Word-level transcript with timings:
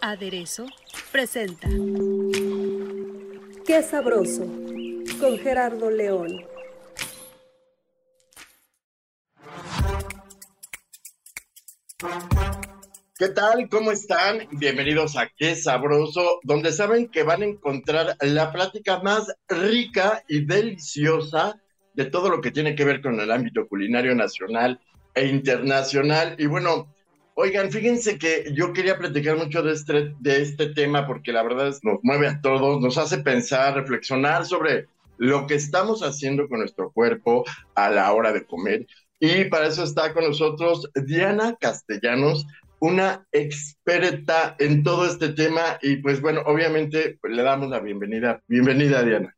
Aderezo 0.00 0.66
presenta 1.12 1.68
Qué 3.64 3.82
sabroso 3.82 4.44
con 5.20 5.38
Gerardo 5.38 5.90
León. 5.90 6.44
¿Qué 13.16 13.28
tal? 13.28 13.68
¿Cómo 13.68 13.92
están? 13.92 14.48
Bienvenidos 14.50 15.16
a 15.16 15.28
Qué 15.36 15.54
Sabroso, 15.54 16.40
donde 16.42 16.72
saben 16.72 17.08
que 17.08 17.22
van 17.22 17.42
a 17.42 17.46
encontrar 17.46 18.16
la 18.20 18.50
plática 18.50 18.98
más 18.98 19.32
rica 19.48 20.24
y 20.28 20.44
deliciosa 20.44 21.60
de 21.92 22.06
todo 22.06 22.28
lo 22.28 22.40
que 22.40 22.50
tiene 22.50 22.74
que 22.74 22.84
ver 22.84 23.00
con 23.00 23.20
el 23.20 23.30
ámbito 23.30 23.68
culinario 23.68 24.16
nacional 24.16 24.80
e 25.14 25.26
internacional. 25.26 26.34
Y 26.38 26.46
bueno, 26.46 26.88
oigan, 27.34 27.70
fíjense 27.70 28.18
que 28.18 28.52
yo 28.52 28.72
quería 28.72 28.98
platicar 28.98 29.36
mucho 29.36 29.62
de 29.62 29.72
este, 29.72 30.14
de 30.20 30.42
este 30.42 30.68
tema 30.74 31.06
porque 31.06 31.32
la 31.32 31.42
verdad 31.42 31.68
es, 31.68 31.82
nos 31.82 31.98
mueve 32.02 32.28
a 32.28 32.40
todos, 32.40 32.80
nos 32.80 32.98
hace 32.98 33.18
pensar, 33.18 33.74
reflexionar 33.74 34.44
sobre 34.44 34.88
lo 35.16 35.46
que 35.46 35.54
estamos 35.54 36.02
haciendo 36.02 36.48
con 36.48 36.58
nuestro 36.58 36.90
cuerpo 36.90 37.44
a 37.74 37.90
la 37.90 38.12
hora 38.12 38.32
de 38.32 38.44
comer. 38.44 38.86
Y 39.20 39.44
para 39.44 39.68
eso 39.68 39.84
está 39.84 40.12
con 40.12 40.24
nosotros 40.24 40.90
Diana 40.94 41.56
Castellanos, 41.58 42.46
una 42.80 43.26
experta 43.32 44.56
en 44.58 44.82
todo 44.82 45.06
este 45.06 45.30
tema. 45.30 45.78
Y 45.82 45.96
pues 45.96 46.20
bueno, 46.20 46.42
obviamente 46.46 47.16
pues, 47.20 47.32
le 47.32 47.42
damos 47.42 47.70
la 47.70 47.80
bienvenida. 47.80 48.42
Bienvenida, 48.48 49.02
Diana. 49.02 49.34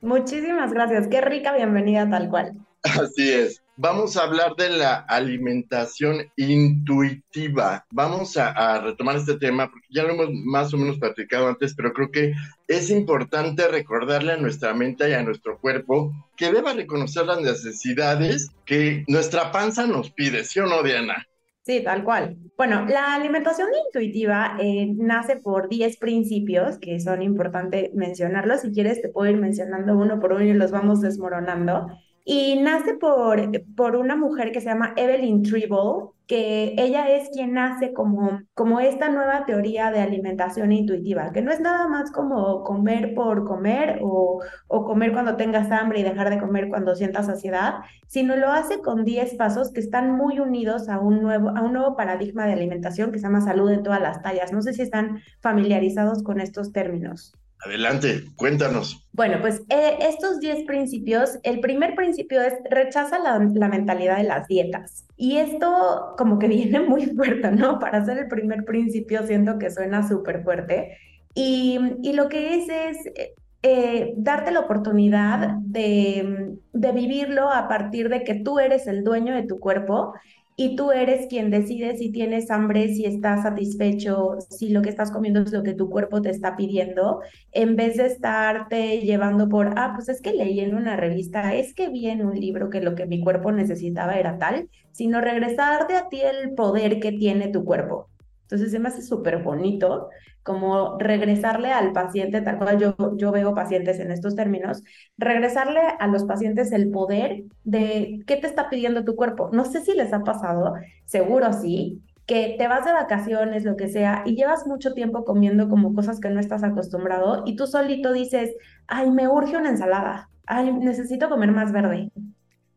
Muchísimas 0.00 0.72
gracias. 0.72 1.08
Qué 1.08 1.20
rica 1.20 1.54
bienvenida 1.54 2.08
tal 2.08 2.28
cual. 2.28 2.52
Así 2.82 3.32
es. 3.32 3.62
Vamos 3.78 4.16
a 4.16 4.22
hablar 4.22 4.56
de 4.56 4.70
la 4.70 4.94
alimentación 4.94 6.32
intuitiva. 6.36 7.84
Vamos 7.90 8.38
a, 8.38 8.80
retomar 8.80 9.16
este 9.16 9.36
tema 9.36 9.70
porque 9.70 9.86
ya 9.90 10.02
lo 10.02 10.14
hemos 10.14 10.30
más 10.32 10.72
o 10.72 10.78
menos 10.78 10.98
platicado 10.98 11.48
antes, 11.48 11.74
pero 11.74 11.92
creo 11.92 12.10
que 12.10 12.32
es 12.68 12.88
importante 12.88 13.68
recordarle 13.68 14.32
a 14.32 14.38
nuestra 14.38 14.72
mente 14.72 15.10
y 15.10 15.12
a 15.12 15.22
nuestro 15.22 15.58
cuerpo 15.58 16.10
que 16.38 16.50
deba 16.50 16.72
reconocer 16.72 17.26
las 17.26 17.42
necesidades 17.42 18.48
que 18.64 19.04
nuestra 19.08 19.52
panza 19.52 19.86
nos 19.86 20.10
pide, 20.10 20.44
¿sí 20.44 20.58
o 20.58 20.66
no, 20.66 20.82
Diana? 20.82 21.26
Sí, 21.66 21.82
tal 21.82 22.02
cual. 22.02 22.36
Bueno, 22.56 22.86
la 22.86 23.14
alimentación 23.14 23.68
intuitiva 23.86 24.56
eh, 24.58 24.86
nace 24.96 25.36
por 25.36 25.68
10 25.68 25.98
principios 25.98 26.78
que 26.78 26.98
son 27.00 27.22
importantes 27.22 27.92
mencionarlos. 27.92 28.62
Si 28.62 28.72
quieres, 28.72 29.02
te 29.02 29.10
puedo 29.10 29.30
ir 29.30 29.36
mencionando 29.36 29.98
uno 29.98 30.18
por 30.18 30.32
uno 30.32 30.44
y 30.44 30.54
los 30.54 30.70
vamos 30.70 31.02
desmoronando. 31.02 31.88
Y 32.28 32.56
nace 32.60 32.94
por, 32.94 33.40
por 33.76 33.94
una 33.94 34.16
mujer 34.16 34.50
que 34.50 34.60
se 34.60 34.66
llama 34.66 34.94
Evelyn 34.96 35.44
Tribble, 35.44 36.10
que 36.26 36.74
ella 36.76 37.08
es 37.08 37.28
quien 37.28 37.52
nace 37.52 37.92
como, 37.92 38.40
como 38.52 38.80
esta 38.80 39.08
nueva 39.10 39.46
teoría 39.46 39.92
de 39.92 40.00
alimentación 40.00 40.72
intuitiva, 40.72 41.30
que 41.30 41.40
no 41.40 41.52
es 41.52 41.60
nada 41.60 41.86
más 41.86 42.10
como 42.10 42.64
comer 42.64 43.14
por 43.14 43.44
comer 43.44 44.00
o, 44.02 44.42
o 44.66 44.84
comer 44.84 45.12
cuando 45.12 45.36
tengas 45.36 45.70
hambre 45.70 46.00
y 46.00 46.02
dejar 46.02 46.30
de 46.30 46.40
comer 46.40 46.68
cuando 46.68 46.96
sientas 46.96 47.26
saciedad, 47.26 47.74
sino 48.08 48.34
lo 48.34 48.50
hace 48.50 48.80
con 48.80 49.04
10 49.04 49.36
pasos 49.36 49.72
que 49.72 49.78
están 49.78 50.10
muy 50.16 50.40
unidos 50.40 50.88
a 50.88 50.98
un, 50.98 51.22
nuevo, 51.22 51.50
a 51.50 51.62
un 51.62 51.74
nuevo 51.74 51.94
paradigma 51.94 52.44
de 52.44 52.54
alimentación 52.54 53.12
que 53.12 53.20
se 53.20 53.26
llama 53.26 53.40
salud 53.40 53.70
en 53.70 53.84
todas 53.84 54.02
las 54.02 54.20
tallas. 54.20 54.52
No 54.52 54.62
sé 54.62 54.72
si 54.72 54.82
están 54.82 55.20
familiarizados 55.40 56.24
con 56.24 56.40
estos 56.40 56.72
términos. 56.72 57.34
Adelante, 57.66 58.22
cuéntanos. 58.36 59.08
Bueno, 59.12 59.38
pues 59.40 59.60
eh, 59.70 59.98
estos 60.00 60.38
10 60.38 60.66
principios, 60.66 61.38
el 61.42 61.58
primer 61.58 61.96
principio 61.96 62.40
es 62.40 62.54
rechaza 62.70 63.18
la, 63.18 63.40
mentalidad 63.40 64.18
de 64.18 64.22
las 64.22 64.46
dietas. 64.46 65.04
Y 65.16 65.38
esto 65.38 66.14
como 66.16 66.38
que 66.38 66.46
viene 66.48 66.80
muy 66.80 67.06
fuerte, 67.06 67.50
¿no? 67.50 67.80
Para 67.80 68.04
ser 68.04 68.18
el 68.18 68.28
primer 68.28 68.64
principio 68.64 69.26
siento 69.26 69.58
que 69.58 69.70
suena 69.70 70.06
súper 70.06 70.44
fuerte. 70.44 70.96
Y, 71.34 71.80
y, 72.02 72.12
lo 72.12 72.28
que 72.28 72.54
es 72.54 72.68
es 72.68 73.28
eh, 73.62 74.14
darte 74.16 74.52
la 74.52 74.60
oportunidad 74.60 75.56
de, 75.58 76.54
de 76.72 76.92
vivirlo 76.92 77.50
a 77.50 77.66
partir 77.66 78.08
de 78.08 78.22
que 78.22 78.34
tú 78.34 78.60
eres 78.60 78.86
el 78.86 79.02
dueño 79.02 79.34
de 79.34 79.42
tu 79.42 79.58
cuerpo 79.58 80.14
y 80.56 80.74
tú 80.74 80.90
eres 80.90 81.26
quien 81.28 81.50
decide 81.50 81.96
si 81.96 82.10
tienes 82.10 82.50
hambre, 82.50 82.88
si 82.94 83.04
estás 83.04 83.42
satisfecho, 83.42 84.38
si 84.50 84.70
lo 84.70 84.80
que 84.80 84.88
estás 84.88 85.10
comiendo 85.10 85.42
es 85.42 85.52
lo 85.52 85.62
que 85.62 85.74
tu 85.74 85.90
cuerpo 85.90 86.22
te 86.22 86.30
está 86.30 86.56
pidiendo, 86.56 87.20
en 87.52 87.76
vez 87.76 87.98
de 87.98 88.06
estarte 88.06 89.00
llevando 89.00 89.48
por, 89.48 89.74
ah, 89.78 89.92
pues 89.94 90.08
es 90.08 90.22
que 90.22 90.32
leí 90.32 90.60
en 90.60 90.74
una 90.74 90.96
revista, 90.96 91.54
es 91.54 91.74
que 91.74 91.90
vi 91.90 92.08
en 92.08 92.24
un 92.24 92.34
libro 92.40 92.70
que 92.70 92.80
lo 92.80 92.94
que 92.94 93.06
mi 93.06 93.20
cuerpo 93.22 93.52
necesitaba 93.52 94.14
era 94.14 94.38
tal, 94.38 94.70
sino 94.92 95.20
regresarte 95.20 95.94
a 95.94 96.08
ti 96.08 96.20
el 96.22 96.54
poder 96.54 97.00
que 97.00 97.12
tiene 97.12 97.48
tu 97.48 97.64
cuerpo. 97.64 98.08
Entonces 98.46 98.70
se 98.70 98.78
me 98.78 98.88
hace 98.88 99.02
súper 99.02 99.42
bonito 99.42 100.08
como 100.42 100.96
regresarle 100.98 101.72
al 101.72 101.92
paciente, 101.92 102.40
tal 102.40 102.58
cual 102.58 102.78
yo, 102.78 102.94
yo 103.16 103.32
veo 103.32 103.54
pacientes 103.54 103.98
en 103.98 104.12
estos 104.12 104.36
términos, 104.36 104.82
regresarle 105.18 105.80
a 105.98 106.06
los 106.06 106.24
pacientes 106.24 106.70
el 106.72 106.90
poder 106.90 107.44
de 107.64 108.20
qué 108.26 108.36
te 108.36 108.46
está 108.46 108.70
pidiendo 108.70 109.04
tu 109.04 109.16
cuerpo. 109.16 109.50
No 109.52 109.64
sé 109.64 109.80
si 109.82 109.92
les 109.94 110.12
ha 110.12 110.22
pasado, 110.22 110.74
seguro 111.04 111.52
sí, 111.52 112.00
que 112.26 112.54
te 112.58 112.68
vas 112.68 112.84
de 112.84 112.92
vacaciones, 112.92 113.64
lo 113.64 113.76
que 113.76 113.88
sea, 113.88 114.22
y 114.24 114.36
llevas 114.36 114.66
mucho 114.66 114.94
tiempo 114.94 115.24
comiendo 115.24 115.68
como 115.68 115.94
cosas 115.94 116.20
que 116.20 116.30
no 116.30 116.40
estás 116.40 116.62
acostumbrado 116.64 117.42
y 117.46 117.56
tú 117.56 117.66
solito 117.66 118.12
dices, 118.12 118.54
ay, 118.86 119.10
me 119.10 119.28
urge 119.28 119.56
una 119.56 119.70
ensalada, 119.70 120.30
ay, 120.46 120.72
necesito 120.72 121.28
comer 121.28 121.52
más 121.52 121.72
verde. 121.72 122.10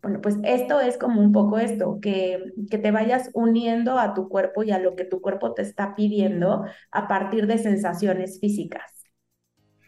Bueno, 0.02 0.22
pues 0.22 0.38
esto 0.44 0.80
es 0.80 0.98
como 0.98 1.22
un 1.22 1.32
poco 1.34 1.60
esto, 1.60 2.00
que, 2.02 2.42
que 2.72 2.78
te 2.78 2.92
vayas 2.92 3.30
uniendo 3.34 4.00
a 4.00 4.14
tu 4.14 4.30
cuerpo 4.30 4.64
y 4.64 4.72
a 4.72 4.80
lo 4.80 4.96
que 4.96 5.06
tu 5.06 5.22
cuerpo 5.22 5.54
te 5.54 5.62
está 5.62 5.96
pidiendo 5.96 6.66
a 6.92 7.08
partir 7.08 7.48
de 7.48 7.58
sensaciones 7.58 8.40
físicas. 8.40 8.84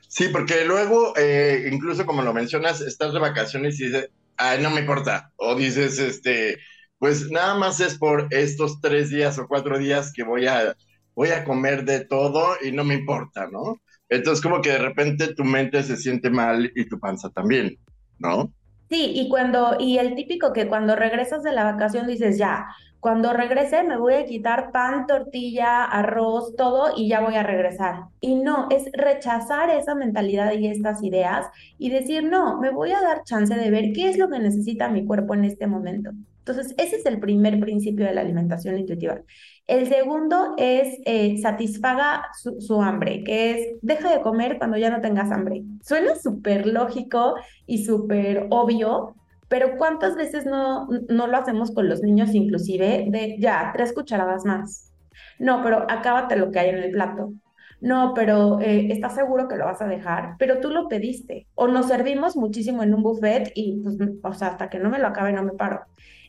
Sí, 0.08 0.28
porque 0.30 0.66
luego, 0.66 1.14
eh, 1.18 1.70
incluso 1.72 2.06
como 2.06 2.22
lo 2.22 2.34
mencionas, 2.34 2.82
estás 2.82 3.14
de 3.14 3.20
vacaciones 3.20 3.80
y 3.80 3.86
dices, 3.86 4.10
ay, 4.38 4.62
no 4.62 4.70
me 4.72 4.82
importa. 4.82 5.32
O 5.38 5.56
dices, 5.56 6.00
este, 6.00 6.60
pues 6.98 7.32
nada 7.32 7.56
más 7.56 7.80
es 7.80 7.98
por 7.98 8.28
estos 8.32 8.82
tres 8.82 9.10
días 9.10 9.40
o 9.40 9.48
cuatro 9.48 9.78
días 9.80 10.12
que 10.14 10.24
voy 10.24 10.48
a, 10.48 10.76
voy 11.16 11.30
a 11.30 11.44
comer 11.46 11.86
de 11.86 12.06
todo 12.06 12.56
y 12.62 12.72
no 12.74 12.84
me 12.84 12.96
importa, 12.96 13.48
¿no? 13.52 13.82
Entonces 14.10 14.42
como 14.44 14.62
que 14.62 14.72
de 14.72 14.80
repente 14.80 15.34
tu 15.34 15.46
mente 15.46 15.82
se 15.84 15.96
siente 15.98 16.30
mal 16.30 16.72
y 16.76 16.86
tu 16.90 17.00
panza 17.00 17.30
también, 17.30 17.78
¿no? 18.20 18.54
Sí, 18.92 19.14
y 19.16 19.30
cuando, 19.30 19.78
y 19.80 20.00
el 20.00 20.16
típico 20.16 20.52
que 20.52 20.68
cuando 20.68 20.98
regresas 20.98 21.44
de 21.44 21.54
la 21.54 21.64
vacación 21.64 22.08
dices, 22.08 22.38
ya, 22.38 22.68
cuando 23.00 23.32
regrese 23.32 23.84
me 23.84 23.98
voy 23.98 24.16
a 24.16 24.26
quitar 24.26 24.72
pan, 24.74 25.08
tortilla, 25.08 25.86
arroz, 25.86 26.56
todo 26.58 26.92
y 26.98 27.08
ya 27.08 27.22
voy 27.22 27.36
a 27.36 27.44
regresar. 27.44 28.10
Y 28.20 28.36
no, 28.36 28.68
es 28.70 28.90
rechazar 28.92 29.70
esa 29.70 29.96
mentalidad 29.96 30.52
y 30.52 30.68
estas 30.68 31.02
ideas 31.04 31.48
y 31.78 31.90
decir, 31.90 32.26
no, 32.26 32.60
me 32.60 32.70
voy 32.70 32.92
a 32.92 33.02
dar 33.02 33.24
chance 33.24 33.56
de 33.56 33.72
ver 33.72 33.94
qué 33.94 34.10
es 34.10 34.18
lo 34.18 34.30
que 34.30 34.40
necesita 34.40 34.90
mi 34.90 35.06
cuerpo 35.06 35.36
en 35.36 35.46
este 35.46 35.68
momento. 35.68 36.12
Entonces, 36.42 36.74
ese 36.78 36.96
es 36.96 37.06
el 37.06 37.20
primer 37.20 37.60
principio 37.60 38.06
de 38.06 38.14
la 38.16 38.22
alimentación 38.22 38.78
intuitiva. 38.78 39.22
El 39.68 39.88
segundo 39.88 40.56
es 40.58 40.98
eh, 41.06 41.38
satisfaga 41.40 42.26
su, 42.34 42.82
hambre, 42.82 43.24
que 43.24 43.52
es 43.52 43.68
deja 43.82 44.12
de 44.12 44.22
comer 44.22 44.58
cuando 44.58 44.78
ya 44.78 44.90
no 44.90 45.02
tengas 45.02 45.32
hambre. 45.32 45.64
Suena 45.84 46.16
súper 46.16 46.66
lógico 46.66 47.36
y 47.68 47.86
súper 47.86 48.48
obvio, 48.50 49.16
pero 49.48 49.78
¿cuántas 49.78 50.16
veces 50.16 50.46
no, 50.46 50.88
no 51.10 51.28
lo 51.28 51.38
hacemos 51.38 51.72
con 51.72 51.88
los 51.88 52.02
niños 52.02 52.34
inclusive 52.34 53.06
de 53.10 53.38
ya, 53.40 53.72
tres 53.74 53.94
cucharadas 53.94 54.44
más? 54.44 54.92
No, 55.38 55.62
pero 55.62 55.86
acábate 55.90 56.36
lo 56.38 56.52
que 56.52 56.60
hay 56.60 56.70
en 56.70 56.78
el 56.78 56.92
plato. 56.92 57.34
No, 57.82 58.14
pero 58.14 58.60
eh, 58.62 58.92
¿estás 58.92 59.16
seguro 59.16 59.48
que 59.48 59.56
lo 59.56 59.66
vas 59.66 59.82
a 59.82 59.88
dejar? 59.88 60.36
Pero 60.38 60.60
tú 60.60 60.70
lo 60.70 60.88
pediste. 60.88 61.48
O 61.56 61.68
nos 61.68 61.88
servimos 61.88 62.36
muchísimo 62.36 62.84
en 62.84 62.94
un 62.94 63.02
buffet 63.04 63.52
y 63.56 63.82
pues, 63.82 63.98
o 64.24 64.34
sea, 64.34 64.50
hasta 64.50 64.70
que 64.70 64.80
no 64.80 64.90
me 64.90 65.00
lo 65.00 65.08
acabe 65.08 65.34
no 65.34 65.44
me 65.44 65.54
paro. 65.54 65.82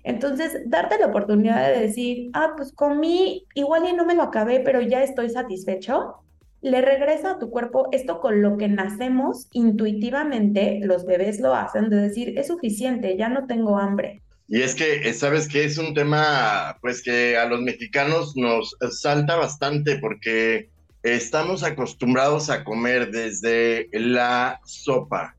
Entonces, 0.04 0.62
darte 0.66 0.98
la 0.98 1.06
oportunidad 1.06 1.72
de 1.72 1.80
decir, 1.80 2.30
ah, 2.32 2.54
pues 2.56 2.72
comí, 2.72 3.46
igual 3.54 3.88
y 3.88 3.92
no 3.92 4.04
me 4.04 4.14
lo 4.14 4.22
acabé, 4.22 4.60
pero 4.60 4.80
ya 4.80 5.02
estoy 5.02 5.30
satisfecho, 5.30 6.16
le 6.60 6.80
regresa 6.80 7.32
a 7.32 7.38
tu 7.38 7.50
cuerpo 7.50 7.88
esto 7.92 8.20
con 8.20 8.42
lo 8.42 8.56
que 8.56 8.68
nacemos 8.68 9.48
intuitivamente, 9.52 10.80
los 10.82 11.04
bebés 11.04 11.40
lo 11.40 11.54
hacen, 11.54 11.88
de 11.88 11.96
decir, 11.96 12.38
es 12.38 12.48
suficiente, 12.48 13.16
ya 13.16 13.28
no 13.28 13.46
tengo 13.46 13.78
hambre. 13.78 14.22
Y 14.48 14.62
es 14.62 14.74
que, 14.74 15.08
eh, 15.08 15.14
¿sabes 15.14 15.48
que 15.48 15.64
Es 15.64 15.78
un 15.78 15.94
tema, 15.94 16.76
pues, 16.80 17.02
que 17.02 17.36
a 17.36 17.46
los 17.46 17.60
mexicanos 17.60 18.36
nos 18.36 18.76
salta 18.90 19.36
bastante 19.36 19.96
porque 19.96 20.68
estamos 21.02 21.62
acostumbrados 21.62 22.50
a 22.50 22.62
comer 22.64 23.10
desde 23.10 23.88
la 23.92 24.60
sopa, 24.64 25.36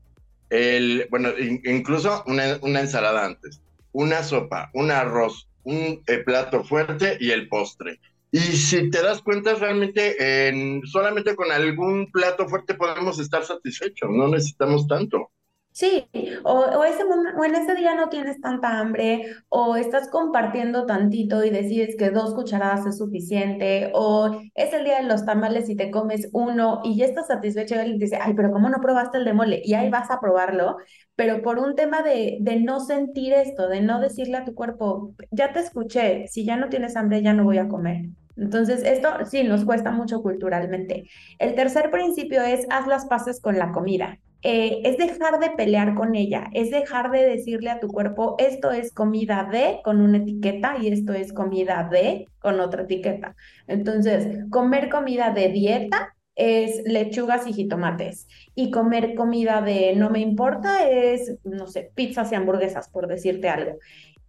el, 0.50 1.06
bueno, 1.10 1.30
incluso 1.64 2.22
una, 2.26 2.58
una, 2.62 2.80
ensalada 2.80 3.24
antes, 3.24 3.60
una 3.94 4.22
sopa, 4.22 4.70
un 4.74 4.90
arroz, 4.90 5.48
un 5.62 6.02
eh, 6.06 6.18
plato 6.18 6.62
fuerte 6.64 7.16
y 7.18 7.30
el 7.30 7.48
postre. 7.48 8.00
Y 8.30 8.40
si 8.40 8.90
te 8.90 9.00
das 9.00 9.22
cuenta, 9.22 9.54
realmente 9.54 10.48
en, 10.48 10.82
solamente 10.84 11.36
con 11.36 11.52
algún 11.52 12.10
plato 12.10 12.48
fuerte 12.48 12.74
podemos 12.74 13.20
estar 13.20 13.44
satisfechos, 13.44 14.10
no 14.10 14.28
necesitamos 14.28 14.86
tanto. 14.88 15.30
Sí, 15.76 16.08
o, 16.44 16.84
ese 16.84 17.02
o 17.02 17.44
en 17.44 17.54
ese 17.56 17.74
día 17.74 17.96
no 17.96 18.08
tienes 18.08 18.40
tanta 18.40 18.78
hambre, 18.78 19.26
o 19.48 19.74
estás 19.74 20.08
compartiendo 20.08 20.86
tantito 20.86 21.42
y 21.44 21.50
decides 21.50 21.96
que 21.96 22.10
dos 22.10 22.32
cucharadas 22.34 22.86
es 22.86 22.98
suficiente, 22.98 23.90
o 23.92 24.40
es 24.54 24.72
el 24.72 24.84
día 24.84 24.98
de 25.02 25.08
los 25.08 25.24
tamales 25.24 25.68
y 25.68 25.74
te 25.74 25.90
comes 25.90 26.28
uno 26.32 26.80
y 26.84 26.96
ya 26.96 27.06
estás 27.06 27.26
satisfecho 27.26 27.74
y 27.82 27.98
dice, 27.98 28.18
ay, 28.22 28.34
pero 28.34 28.52
¿cómo 28.52 28.68
no 28.70 28.80
probaste 28.80 29.18
el 29.18 29.24
de 29.24 29.32
mole? 29.32 29.62
Y 29.64 29.74
ahí 29.74 29.90
vas 29.90 30.12
a 30.12 30.20
probarlo, 30.20 30.76
pero 31.16 31.42
por 31.42 31.58
un 31.58 31.74
tema 31.74 32.02
de, 32.02 32.38
de 32.40 32.60
no 32.60 32.78
sentir 32.78 33.32
esto, 33.32 33.66
de 33.68 33.80
no 33.80 33.98
decirle 34.00 34.36
a 34.36 34.44
tu 34.44 34.54
cuerpo, 34.54 35.12
ya 35.32 35.52
te 35.52 35.58
escuché, 35.58 36.28
si 36.28 36.44
ya 36.44 36.56
no 36.56 36.68
tienes 36.68 36.94
hambre, 36.96 37.20
ya 37.20 37.32
no 37.32 37.42
voy 37.42 37.58
a 37.58 37.66
comer. 37.68 38.10
Entonces, 38.36 38.84
esto 38.84 39.08
sí 39.28 39.42
nos 39.42 39.64
cuesta 39.64 39.90
mucho 39.90 40.22
culturalmente. 40.22 41.08
El 41.40 41.56
tercer 41.56 41.90
principio 41.90 42.42
es 42.42 42.64
haz 42.70 42.86
las 42.86 43.06
paces 43.06 43.40
con 43.40 43.58
la 43.58 43.72
comida. 43.72 44.20
Eh, 44.46 44.82
es 44.84 44.98
dejar 44.98 45.40
de 45.40 45.52
pelear 45.52 45.94
con 45.94 46.14
ella, 46.14 46.50
es 46.52 46.70
dejar 46.70 47.10
de 47.10 47.24
decirle 47.24 47.70
a 47.70 47.80
tu 47.80 47.88
cuerpo, 47.88 48.36
esto 48.38 48.72
es 48.72 48.92
comida 48.92 49.48
de 49.50 49.80
con 49.82 50.02
una 50.02 50.18
etiqueta 50.18 50.76
y 50.78 50.88
esto 50.88 51.14
es 51.14 51.32
comida 51.32 51.88
de 51.90 52.26
con 52.40 52.60
otra 52.60 52.82
etiqueta. 52.82 53.34
Entonces, 53.66 54.44
comer 54.50 54.90
comida 54.90 55.30
de 55.30 55.48
dieta 55.48 56.14
es 56.34 56.82
lechugas 56.84 57.46
y 57.46 57.54
jitomates. 57.54 58.28
Y 58.54 58.70
comer 58.70 59.14
comida 59.14 59.62
de 59.62 59.94
no 59.96 60.10
me 60.10 60.20
importa 60.20 60.90
es, 60.90 61.38
no 61.44 61.66
sé, 61.66 61.90
pizzas 61.94 62.30
y 62.30 62.34
hamburguesas, 62.34 62.90
por 62.90 63.06
decirte 63.06 63.48
algo. 63.48 63.78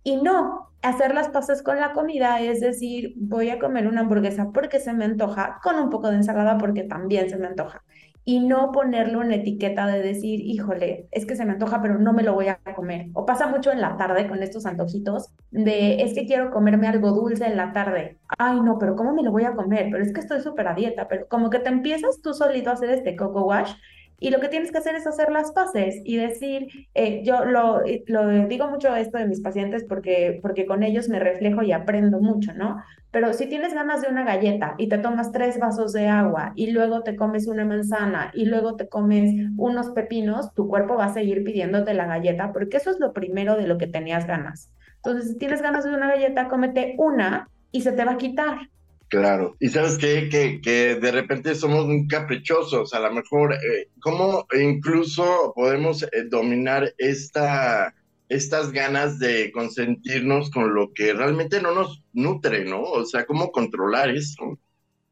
Y 0.01 0.15
no, 0.21 0.69
hacer 0.81 1.13
las 1.13 1.27
paces 1.27 1.61
con 1.61 1.77
la 1.81 1.91
comida 1.91 2.39
es 2.39 2.61
decir, 2.61 3.15
voy 3.17 3.49
a 3.49 3.59
comer 3.59 3.85
una 3.87 4.01
hamburguesa 4.01 4.51
porque 4.53 4.79
se 4.79 4.93
me 4.93 5.03
antoja, 5.03 5.59
con 5.61 5.77
un 5.77 5.89
poco 5.89 6.09
de 6.09 6.17
ensalada 6.17 6.57
porque 6.57 6.83
también 6.83 7.29
se 7.29 7.37
me 7.37 7.47
antoja 7.47 7.83
y 8.27 8.39
no 8.39 8.71
ponerle 8.71 9.17
una 9.17 9.35
etiqueta 9.35 9.85
de 9.85 10.01
decir, 10.01 10.41
híjole, 10.41 11.07
es 11.11 11.27
que 11.27 11.35
se 11.35 11.45
me 11.45 11.53
antoja, 11.53 11.79
pero 11.83 11.99
no 11.99 12.11
me 12.11 12.23
lo 12.23 12.33
voy 12.33 12.47
a 12.47 12.59
comer. 12.75 13.07
O 13.13 13.23
pasa 13.23 13.45
mucho 13.45 13.71
en 13.71 13.79
la 13.79 13.97
tarde 13.97 14.27
con 14.27 14.41
estos 14.41 14.65
antojitos 14.65 15.29
de, 15.51 16.01
es 16.01 16.15
que 16.15 16.25
quiero 16.25 16.49
comerme 16.49 16.87
algo 16.87 17.11
dulce 17.11 17.45
en 17.45 17.55
la 17.55 17.71
tarde. 17.71 18.17
Ay, 18.39 18.59
no, 18.61 18.79
pero 18.79 18.95
¿cómo 18.95 19.13
me 19.13 19.21
lo 19.21 19.31
voy 19.31 19.43
a 19.43 19.53
comer? 19.53 19.89
Pero 19.91 20.03
es 20.03 20.11
que 20.11 20.21
estoy 20.21 20.41
súper 20.41 20.67
a 20.67 20.73
dieta, 20.73 21.07
pero 21.07 21.27
como 21.27 21.51
que 21.51 21.59
te 21.59 21.69
empiezas 21.69 22.19
tú 22.23 22.33
solito 22.33 22.71
a 22.71 22.73
hacer 22.73 22.89
este 22.89 23.15
coco 23.15 23.45
wash 23.45 23.73
y 24.19 24.29
lo 24.29 24.39
que 24.39 24.47
tienes 24.47 24.71
que 24.71 24.77
hacer 24.77 24.95
es 24.95 25.05
hacer 25.07 25.31
las 25.31 25.51
paces 25.51 26.01
y 26.03 26.17
decir, 26.17 26.67
eh, 26.93 27.21
yo 27.23 27.45
lo, 27.45 27.81
lo, 28.07 28.47
digo 28.47 28.67
mucho 28.67 28.95
esto 28.95 29.17
de 29.17 29.27
mis 29.27 29.41
pacientes 29.41 29.83
porque, 29.83 30.39
porque 30.41 30.65
con 30.65 30.83
ellos 30.83 31.09
me 31.09 31.19
reflejo 31.19 31.63
y 31.63 31.71
aprendo 31.71 32.19
mucho, 32.19 32.53
¿no? 32.53 32.81
Pero 33.11 33.33
si 33.33 33.47
tienes 33.47 33.73
ganas 33.73 34.01
de 34.01 34.09
una 34.09 34.25
galleta 34.25 34.75
y 34.77 34.89
te 34.89 34.97
tomas 34.97 35.31
tres 35.31 35.59
vasos 35.59 35.93
de 35.93 36.07
agua 36.07 36.53
y 36.55 36.71
luego 36.71 37.01
te 37.01 37.15
comes 37.15 37.47
una 37.47 37.65
manzana 37.65 38.31
y 38.33 38.45
luego 38.45 38.75
te 38.75 38.89
comes 38.89 39.33
unos 39.57 39.89
pepinos, 39.91 40.53
tu 40.53 40.67
cuerpo 40.67 40.95
va 40.95 41.05
a 41.05 41.13
seguir 41.13 41.43
pidiéndote 41.43 41.93
la 41.93 42.05
galleta 42.05 42.51
porque 42.51 42.77
eso 42.77 42.91
es 42.91 42.99
lo 42.99 43.13
primero 43.13 43.55
de 43.55 43.67
lo 43.67 43.77
que 43.77 43.87
tenías 43.87 44.27
ganas. 44.27 44.69
Entonces, 44.97 45.31
si 45.31 45.37
tienes 45.37 45.61
ganas 45.61 45.85
de 45.85 45.93
una 45.93 46.07
galleta, 46.07 46.47
cómete 46.47 46.95
una 46.97 47.47
y 47.71 47.81
se 47.81 47.91
te 47.91 48.03
va 48.05 48.13
a 48.13 48.17
quitar. 48.17 48.69
Claro, 49.07 49.55
y 49.59 49.69
sabes? 49.69 49.97
Que, 49.97 50.29
que 50.61 50.95
de 50.95 51.11
repente 51.11 51.53
somos 51.55 51.85
muy 51.85 52.07
caprichosos, 52.07 52.93
a 52.93 52.99
lo 52.99 53.13
mejor, 53.13 53.53
eh, 53.53 53.89
¿cómo 54.01 54.47
incluso 54.59 55.53
podemos 55.55 56.03
eh, 56.03 56.23
dominar 56.27 56.91
esta, 56.97 57.93
estas 58.29 58.71
ganas 58.71 59.19
de 59.19 59.51
consentirnos 59.51 60.49
con 60.49 60.73
lo 60.73 60.91
que 60.93 61.13
realmente 61.13 61.61
no 61.61 61.73
nos 61.73 62.03
nutre, 62.13 62.65
¿no? 62.65 62.81
O 62.81 63.05
sea, 63.05 63.25
¿cómo 63.25 63.51
controlar 63.51 64.09
eso? 64.09 64.59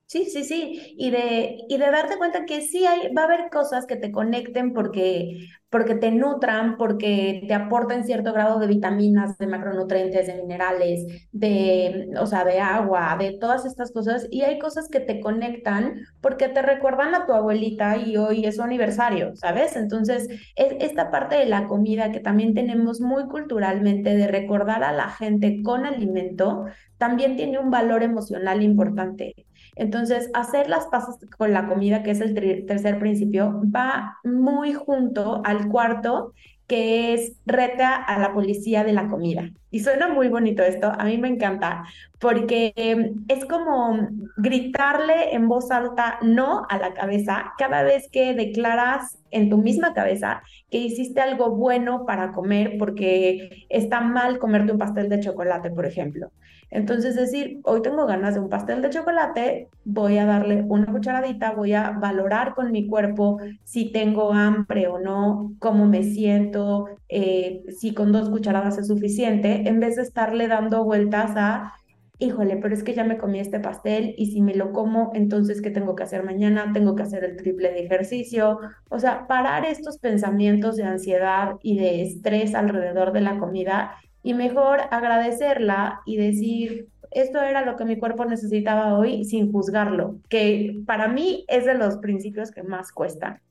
Sí, 0.06 0.26
sí, 0.26 0.44
sí, 0.44 0.94
y 0.96 1.10
de, 1.10 1.58
y 1.68 1.78
de 1.80 1.86
darte 1.90 2.18
cuenta 2.20 2.46
que 2.46 2.62
sí 2.62 2.86
hay, 2.86 3.12
va 3.16 3.24
a 3.24 3.26
haber 3.26 3.50
cosas 3.50 3.88
que 3.88 3.96
te 3.96 4.12
conecten 4.12 4.72
porque, 4.72 5.48
porque 5.72 5.96
te 5.96 6.12
nutran, 6.12 6.78
porque 6.78 7.44
te 7.48 7.54
aporten 7.56 8.04
cierto 8.04 8.32
grado 8.32 8.60
de 8.60 8.68
vitaminas, 8.68 9.40
de 9.40 9.48
macronutrientes, 9.48 10.28
de 10.28 10.36
minerales, 10.36 11.04
de, 11.32 12.10
o 12.20 12.28
sea, 12.28 12.46
de 12.46 12.60
agua, 12.60 13.16
de 13.18 13.40
todas 13.40 13.66
estas 13.66 13.92
cosas, 13.92 14.28
y 14.30 14.42
hay 14.44 14.60
cosas 14.60 14.88
que 14.88 15.00
te 15.00 15.20
conectan 15.20 15.96
porque 16.22 16.48
te 16.48 16.62
recuerdan 16.62 17.16
a 17.16 17.26
tu 17.26 17.34
abuelita 17.34 17.98
y 17.98 18.16
hoy 18.18 18.46
es 18.46 18.58
su 18.58 18.62
aniversario, 18.62 19.36
¿sabes? 19.36 19.76
Entonces, 19.76 20.28
es 20.56 20.74
esta 20.80 21.10
parte 21.10 21.38
de 21.38 21.46
la 21.48 21.66
comida 21.68 22.12
que 22.12 22.20
también 22.20 22.54
tenemos 22.54 23.02
muy 23.02 23.26
culturalmente 23.28 24.14
de 24.16 24.28
recordar 24.28 24.84
a 24.84 24.92
la 24.92 25.10
gente 25.10 25.64
con 25.64 25.88
alimento, 25.88 26.66
también 27.00 27.36
tiene 27.36 27.58
un 27.58 27.72
valor 27.72 28.04
emocional 28.04 28.62
importante. 28.62 29.34
Entonces, 29.76 30.30
hacer 30.34 30.70
las 30.70 30.88
pasas 30.88 31.18
con 31.38 31.54
la 31.54 31.68
comida, 31.68 32.04
que 32.04 32.12
es 32.12 32.22
el 32.22 32.34
tercer 32.66 33.00
principio, 33.00 33.62
va 33.76 34.18
muy 34.24 34.74
junto 34.74 35.42
al 35.46 35.70
cuarto, 35.70 36.34
que 36.68 37.14
es 37.14 37.38
reta 37.46 37.96
a 37.96 38.20
la 38.20 38.34
policía 38.34 38.84
de 38.84 38.94
la 38.94 39.10
comida. 39.10 39.50
Y 39.74 39.80
suena 39.80 40.08
muy 40.08 40.28
bonito 40.30 40.62
esto, 40.62 40.92
a 40.96 41.04
mí 41.06 41.18
me 41.18 41.28
encanta, 41.28 41.86
porque 42.20 42.74
em, 42.76 43.26
es 43.28 43.44
como 43.46 44.08
gritarle 44.38 45.34
en 45.34 45.48
voz 45.48 45.72
alta 45.72 46.20
no 46.22 46.68
a 46.70 46.78
la 46.78 46.94
cabeza 46.94 47.54
cada 47.58 47.82
vez 47.82 48.08
que 48.12 48.36
declaras 48.36 49.18
en 49.32 49.50
tu 49.50 49.58
misma 49.58 49.96
cabeza 49.96 50.44
que 50.70 50.78
hiciste 50.78 51.22
algo 51.22 51.56
bueno 51.56 52.06
para 52.06 52.34
comer, 52.34 52.76
porque 52.78 53.66
está 53.68 54.00
mal 54.00 54.38
comerte 54.38 54.74
un 54.74 54.78
pastel 54.78 55.10
de 55.10 55.22
chocolate, 55.22 55.72
por 55.72 55.88
ejemplo. 55.88 56.32
Entonces, 56.74 57.16
decir, 57.16 57.60
hoy 57.66 57.84
tengo 57.84 58.08
ganas 58.08 58.34
de 58.34 58.40
un 58.40 58.50
pastel 58.50 58.82
de 58.82 58.90
chocolate, 58.90 59.70
voy 59.86 60.18
a 60.18 60.26
darle 60.26 60.66
una 60.68 60.88
cucharadita, 60.92 61.52
voy 61.52 61.74
a 61.74 61.92
valorar 61.92 62.56
con 62.56 62.72
mi 62.72 62.88
cuerpo 62.88 63.38
si 63.64 63.92
tengo 63.92 64.34
hambre 64.34 64.88
o 64.88 64.98
no, 64.98 65.54
cómo 65.60 65.86
me 65.86 66.02
siento, 66.02 66.88
eh, 67.10 67.62
si 67.78 67.94
con 67.94 68.12
dos 68.12 68.28
cucharadas 68.32 68.80
es 68.80 68.88
suficiente, 68.88 69.63
en 69.68 69.80
vez 69.80 69.96
de 69.96 70.04
estarle 70.04 70.48
dando 70.48 70.84
vueltas 70.84 71.32
a, 71.36 71.74
híjole, 72.20 72.58
pero 72.58 72.74
es 72.74 72.84
que 72.84 72.94
ya 72.94 73.04
me 73.04 73.18
comí 73.18 73.40
este 73.40 73.60
pastel 73.60 74.16
y 74.18 74.32
si 74.32 74.42
me 74.42 74.56
lo 74.56 74.72
como, 74.72 75.12
entonces, 75.14 75.62
¿qué 75.62 75.70
tengo 75.70 75.96
que 75.96 76.04
hacer 76.04 76.24
mañana? 76.24 76.72
Tengo 76.74 76.96
que 76.96 77.04
hacer 77.04 77.24
el 77.24 77.38
triple 77.38 77.72
de 77.72 77.86
ejercicio. 77.86 78.60
O 78.90 79.00
sea, 79.00 79.28
parar 79.28 79.66
estos 79.66 79.98
pensamientos 79.98 80.76
de 80.76 80.84
ansiedad 80.84 81.56
y 81.62 81.78
de 81.78 82.04
estrés 82.04 82.56
alrededor 82.56 83.12
de 83.14 83.22
la 83.22 83.40
comida 83.40 83.96
y 84.24 84.34
mejor 84.34 84.82
agradecerla 84.92 86.02
y 86.06 86.18
decir, 86.18 86.88
esto 87.12 87.42
era 87.42 87.64
lo 87.66 87.76
que 87.76 87.86
mi 87.86 87.98
cuerpo 87.98 88.26
necesitaba 88.26 88.98
hoy 88.98 89.26
sin 89.26 89.52
juzgarlo, 89.52 90.20
que 90.30 90.82
para 90.86 91.08
mí 91.08 91.46
es 91.48 91.66
de 91.66 91.76
los 91.76 91.98
principios 91.98 92.52
que 92.52 92.64
más 92.64 92.92
cuestan. 92.92 93.42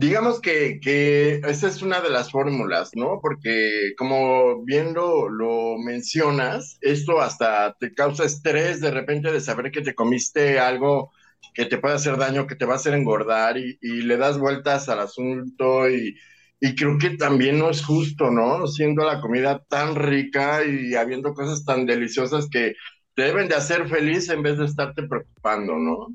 Digamos 0.00 0.40
que, 0.40 1.42
esa 1.46 1.68
es 1.68 1.82
una 1.82 2.00
de 2.00 2.08
las 2.08 2.30
fórmulas, 2.30 2.92
¿no? 2.94 3.20
Porque 3.20 3.92
como 3.98 4.64
bien 4.64 4.94
lo, 4.94 5.76
mencionas, 5.76 6.78
esto 6.80 7.20
hasta 7.20 7.74
te 7.74 7.92
causa 7.92 8.24
estrés 8.24 8.80
de 8.80 8.90
repente 8.92 9.30
de 9.30 9.42
saber 9.42 9.70
que 9.70 9.82
te 9.82 9.94
comiste 9.94 10.58
algo 10.58 11.12
que 11.52 11.66
te 11.66 11.76
puede 11.76 11.96
hacer 11.96 12.16
daño, 12.16 12.46
que 12.46 12.54
te 12.56 12.64
va 12.64 12.74
a 12.74 12.76
hacer 12.76 12.94
engordar 12.94 13.58
y, 13.58 13.78
y 13.82 14.00
le 14.02 14.16
das 14.16 14.38
vueltas 14.38 14.88
al 14.88 15.00
asunto 15.00 15.90
y, 15.90 16.16
y 16.60 16.74
creo 16.76 16.96
que 16.98 17.10
también 17.18 17.58
no 17.58 17.68
es 17.68 17.84
justo, 17.84 18.30
¿no? 18.30 18.66
Siendo 18.68 19.04
la 19.04 19.20
comida 19.20 19.62
tan 19.68 19.96
rica 19.96 20.64
y 20.64 20.94
habiendo 20.94 21.34
cosas 21.34 21.64
tan 21.66 21.84
deliciosas 21.84 22.48
que 22.48 22.74
te 23.14 23.22
deben 23.24 23.48
de 23.48 23.56
hacer 23.56 23.86
feliz 23.86 24.30
en 24.30 24.42
vez 24.42 24.56
de 24.56 24.64
estarte 24.64 25.02
preocupando, 25.02 25.76
¿no? 25.76 26.08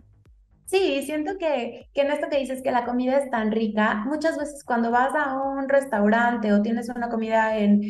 Sí, 0.65 1.03
siento 1.05 1.38
que, 1.38 1.88
en 1.93 2.12
esto 2.12 2.27
que 2.27 2.39
dices 2.39 2.63
que 2.63 2.72
la 2.72 2.86
comida 2.86 3.19
es 3.19 3.29
tan 3.29 3.51
rica, 3.51 4.03
muchas 4.07 4.36
veces 4.36 4.63
cuando 4.63 4.89
vas 4.89 5.13
a 5.13 5.39
un 5.39 5.69
restaurante 5.69 6.51
o 6.53 6.63
tienes 6.63 6.89
una 6.89 7.07
comida 7.10 7.55
en 7.60 7.81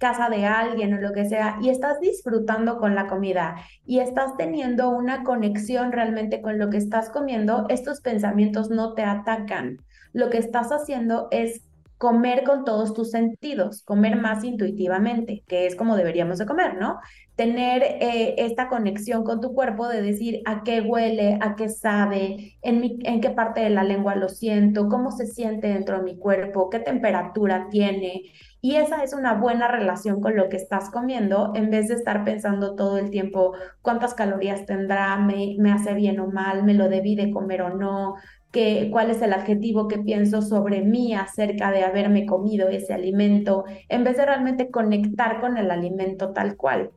casa 0.00 0.30
de 0.30 0.46
alguien 0.46 0.94
o 0.94 1.00
lo 1.02 1.12
que 1.12 1.26
sea 1.26 1.58
y 1.60 1.68
estás 1.68 2.00
disfrutando 2.00 2.78
con 2.78 2.94
la 2.94 3.08
comida 3.08 3.56
y 3.84 3.98
estás 3.98 4.36
teniendo 4.38 4.88
una 4.88 5.22
conexión 5.22 5.92
realmente 5.92 6.40
con 6.40 6.58
lo 6.58 6.70
que 6.70 6.78
estás 6.78 7.10
comiendo, 7.10 7.66
estos 7.68 8.00
pensamientos 8.00 8.70
no 8.70 8.94
te 8.94 9.02
atacan. 9.02 9.76
Lo 10.14 10.30
que 10.30 10.38
estás 10.38 10.70
haciendo 10.72 11.28
es 11.30 11.68
comer 11.98 12.44
con 12.44 12.64
todos 12.64 12.94
tus 12.94 13.10
sentidos, 13.10 13.82
comer 13.82 14.16
más 14.16 14.44
intuitivamente, 14.44 15.42
que 15.46 15.66
es 15.66 15.76
como 15.76 15.96
deberíamos 15.96 16.38
de 16.38 16.46
comer, 16.46 16.76
¿no? 16.78 17.00
Tener 17.38 17.84
eh, 17.84 18.34
esta 18.38 18.68
conexión 18.68 19.22
con 19.22 19.40
tu 19.40 19.54
cuerpo 19.54 19.86
de 19.86 20.02
decir 20.02 20.42
a 20.44 20.64
qué 20.64 20.80
huele, 20.80 21.38
a 21.40 21.54
qué 21.54 21.68
sabe, 21.68 22.58
en, 22.62 22.80
mi, 22.80 22.98
en 23.04 23.20
qué 23.20 23.30
parte 23.30 23.60
de 23.60 23.70
la 23.70 23.84
lengua 23.84 24.16
lo 24.16 24.28
siento, 24.28 24.88
cómo 24.88 25.12
se 25.12 25.26
siente 25.26 25.68
dentro 25.68 25.98
de 25.98 26.02
mi 26.02 26.18
cuerpo, 26.18 26.68
qué 26.68 26.80
temperatura 26.80 27.68
tiene. 27.70 28.24
Y 28.60 28.74
esa 28.74 29.04
es 29.04 29.14
una 29.14 29.34
buena 29.34 29.68
relación 29.68 30.20
con 30.20 30.34
lo 30.34 30.48
que 30.48 30.56
estás 30.56 30.90
comiendo 30.90 31.52
en 31.54 31.70
vez 31.70 31.86
de 31.86 31.94
estar 31.94 32.24
pensando 32.24 32.74
todo 32.74 32.98
el 32.98 33.10
tiempo 33.10 33.54
cuántas 33.82 34.14
calorías 34.14 34.66
tendrá, 34.66 35.16
me, 35.16 35.54
me 35.60 35.70
hace 35.70 35.94
bien 35.94 36.18
o 36.18 36.26
mal, 36.26 36.64
me 36.64 36.74
lo 36.74 36.88
debí 36.88 37.14
de 37.14 37.30
comer 37.30 37.62
o 37.62 37.70
no, 37.70 38.16
que, 38.50 38.88
cuál 38.90 39.10
es 39.12 39.22
el 39.22 39.32
adjetivo 39.32 39.86
que 39.88 39.98
pienso 39.98 40.42
sobre 40.42 40.82
mí 40.82 41.14
acerca 41.14 41.70
de 41.70 41.84
haberme 41.84 42.26
comido 42.26 42.68
ese 42.68 42.94
alimento, 42.94 43.64
en 43.88 44.02
vez 44.04 44.16
de 44.16 44.26
realmente 44.26 44.70
conectar 44.70 45.40
con 45.40 45.56
el 45.56 45.70
alimento 45.70 46.32
tal 46.32 46.56
cual. 46.56 46.90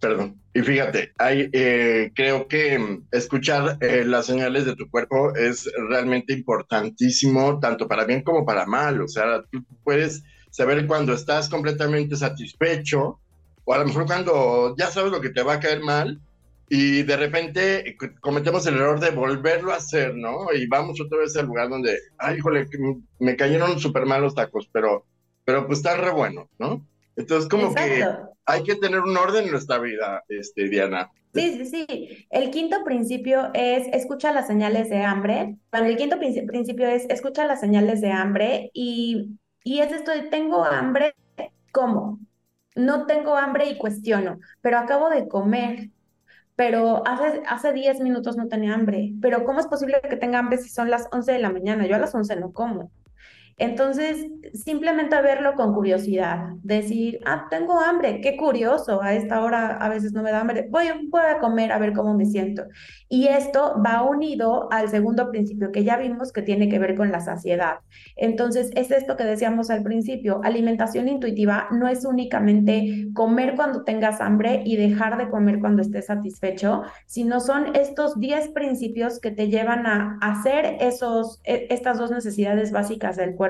Perdón. 0.00 0.40
Y 0.52 0.62
fíjate, 0.62 1.12
hay, 1.18 1.48
eh, 1.52 2.12
creo 2.14 2.48
que 2.48 2.78
mm, 2.78 3.08
escuchar 3.12 3.78
eh, 3.80 4.04
las 4.04 4.26
señales 4.26 4.66
de 4.66 4.76
tu 4.76 4.90
cuerpo 4.90 5.34
es 5.34 5.70
realmente 5.88 6.32
importantísimo, 6.34 7.58
tanto 7.60 7.88
para 7.88 8.04
bien 8.04 8.22
como 8.22 8.44
para 8.44 8.66
mal. 8.66 9.00
O 9.00 9.08
sea, 9.08 9.42
tú 9.50 9.64
puedes 9.84 10.22
saber 10.50 10.86
cuando 10.86 11.12
estás 11.12 11.48
completamente 11.48 12.16
satisfecho, 12.16 13.20
o 13.64 13.74
a 13.74 13.78
lo 13.78 13.86
mejor 13.86 14.06
cuando 14.06 14.74
ya 14.78 14.90
sabes 14.90 15.12
lo 15.12 15.20
que 15.20 15.30
te 15.30 15.42
va 15.42 15.54
a 15.54 15.60
caer 15.60 15.80
mal, 15.80 16.20
y 16.68 17.02
de 17.04 17.16
repente 17.16 17.96
cometemos 18.20 18.66
el 18.66 18.74
error 18.74 18.98
de 18.98 19.10
volverlo 19.10 19.72
a 19.72 19.76
hacer, 19.76 20.14
¿no? 20.14 20.52
Y 20.52 20.66
vamos 20.66 21.00
otra 21.00 21.18
vez 21.18 21.36
al 21.36 21.46
lugar 21.46 21.68
donde, 21.68 21.96
ay, 22.18 22.38
híjole, 22.38 22.66
me 23.20 23.36
cayeron 23.36 23.78
súper 23.78 24.04
mal 24.04 24.22
los 24.22 24.34
tacos, 24.34 24.68
pero, 24.72 25.04
pero 25.44 25.66
pues 25.66 25.78
está 25.78 25.96
re 25.96 26.10
bueno, 26.10 26.48
¿no? 26.58 26.84
Entonces, 27.14 27.48
como 27.48 27.72
que 27.74 28.04
hay 28.46 28.62
que 28.62 28.76
tener 28.76 29.00
un 29.00 29.16
orden 29.16 29.44
en 29.44 29.50
nuestra 29.50 29.78
vida, 29.78 30.24
este, 30.28 30.68
Diana. 30.68 31.10
Sí, 31.34 31.58
sí, 31.58 31.66
sí. 31.66 32.26
El 32.30 32.50
quinto 32.50 32.82
principio 32.84 33.50
es 33.52 33.86
escucha 33.92 34.32
las 34.32 34.46
señales 34.46 34.88
de 34.88 35.02
hambre. 35.02 35.56
Bueno, 35.70 35.86
el 35.86 35.96
quinto 35.96 36.18
principio 36.18 36.88
es 36.88 37.04
escucha 37.10 37.46
las 37.46 37.60
señales 37.60 38.00
de 38.00 38.10
hambre 38.10 38.70
y, 38.72 39.38
y 39.62 39.80
es 39.80 39.92
esto 39.92 40.12
de 40.12 40.22
tengo 40.22 40.64
hambre, 40.64 41.14
¿cómo? 41.72 42.20
No 42.74 43.06
tengo 43.06 43.36
hambre 43.36 43.68
y 43.68 43.76
cuestiono, 43.76 44.38
pero 44.62 44.78
acabo 44.78 45.10
de 45.10 45.28
comer 45.28 45.90
pero 46.56 47.06
hace, 47.06 47.42
hace 47.46 47.72
10 47.72 48.00
minutos 48.00 48.36
no 48.36 48.48
tenía 48.48 48.74
hambre. 48.74 49.12
Pero 49.20 49.44
¿cómo 49.44 49.60
es 49.60 49.66
posible 49.66 50.00
que 50.08 50.16
tenga 50.16 50.38
hambre 50.38 50.58
si 50.58 50.70
son 50.70 50.90
las 50.90 51.06
11 51.12 51.32
de 51.32 51.38
la 51.38 51.50
mañana? 51.50 51.86
Yo 51.86 51.96
a 51.96 51.98
las 51.98 52.14
11 52.14 52.36
no 52.36 52.52
como. 52.52 52.90
Entonces, 53.58 54.26
simplemente 54.52 55.20
verlo 55.22 55.54
con 55.54 55.72
curiosidad, 55.72 56.50
decir, 56.62 57.20
ah, 57.24 57.46
tengo 57.48 57.80
hambre, 57.80 58.20
qué 58.20 58.36
curioso, 58.36 59.02
a 59.02 59.14
esta 59.14 59.42
hora 59.42 59.78
a 59.78 59.88
veces 59.88 60.12
no 60.12 60.22
me 60.22 60.30
da 60.30 60.40
hambre, 60.40 60.68
voy, 60.70 60.84
voy 61.08 61.22
a 61.22 61.38
comer 61.38 61.72
a 61.72 61.78
ver 61.78 61.94
cómo 61.94 62.14
me 62.14 62.26
siento. 62.26 62.64
Y 63.08 63.28
esto 63.28 63.80
va 63.84 64.02
unido 64.02 64.68
al 64.70 64.90
segundo 64.90 65.30
principio 65.30 65.72
que 65.72 65.84
ya 65.84 65.96
vimos 65.96 66.32
que 66.32 66.42
tiene 66.42 66.68
que 66.68 66.78
ver 66.78 66.96
con 66.96 67.10
la 67.10 67.20
saciedad. 67.20 67.78
Entonces, 68.16 68.70
es 68.74 68.90
esto 68.90 69.16
que 69.16 69.24
decíamos 69.24 69.70
al 69.70 69.82
principio, 69.82 70.40
alimentación 70.44 71.08
intuitiva 71.08 71.68
no 71.70 71.88
es 71.88 72.04
únicamente 72.04 73.08
comer 73.14 73.54
cuando 73.56 73.84
tengas 73.84 74.20
hambre 74.20 74.64
y 74.66 74.76
dejar 74.76 75.16
de 75.16 75.30
comer 75.30 75.60
cuando 75.60 75.80
estés 75.80 76.06
satisfecho, 76.06 76.82
sino 77.06 77.40
son 77.40 77.74
estos 77.74 78.20
10 78.20 78.48
principios 78.50 79.18
que 79.18 79.30
te 79.30 79.48
llevan 79.48 79.86
a 79.86 80.18
hacer 80.20 80.76
esos, 80.80 81.40
e, 81.44 81.68
estas 81.70 81.96
dos 81.96 82.10
necesidades 82.10 82.70
básicas 82.70 83.16
del 83.16 83.34
cuerpo 83.34 83.45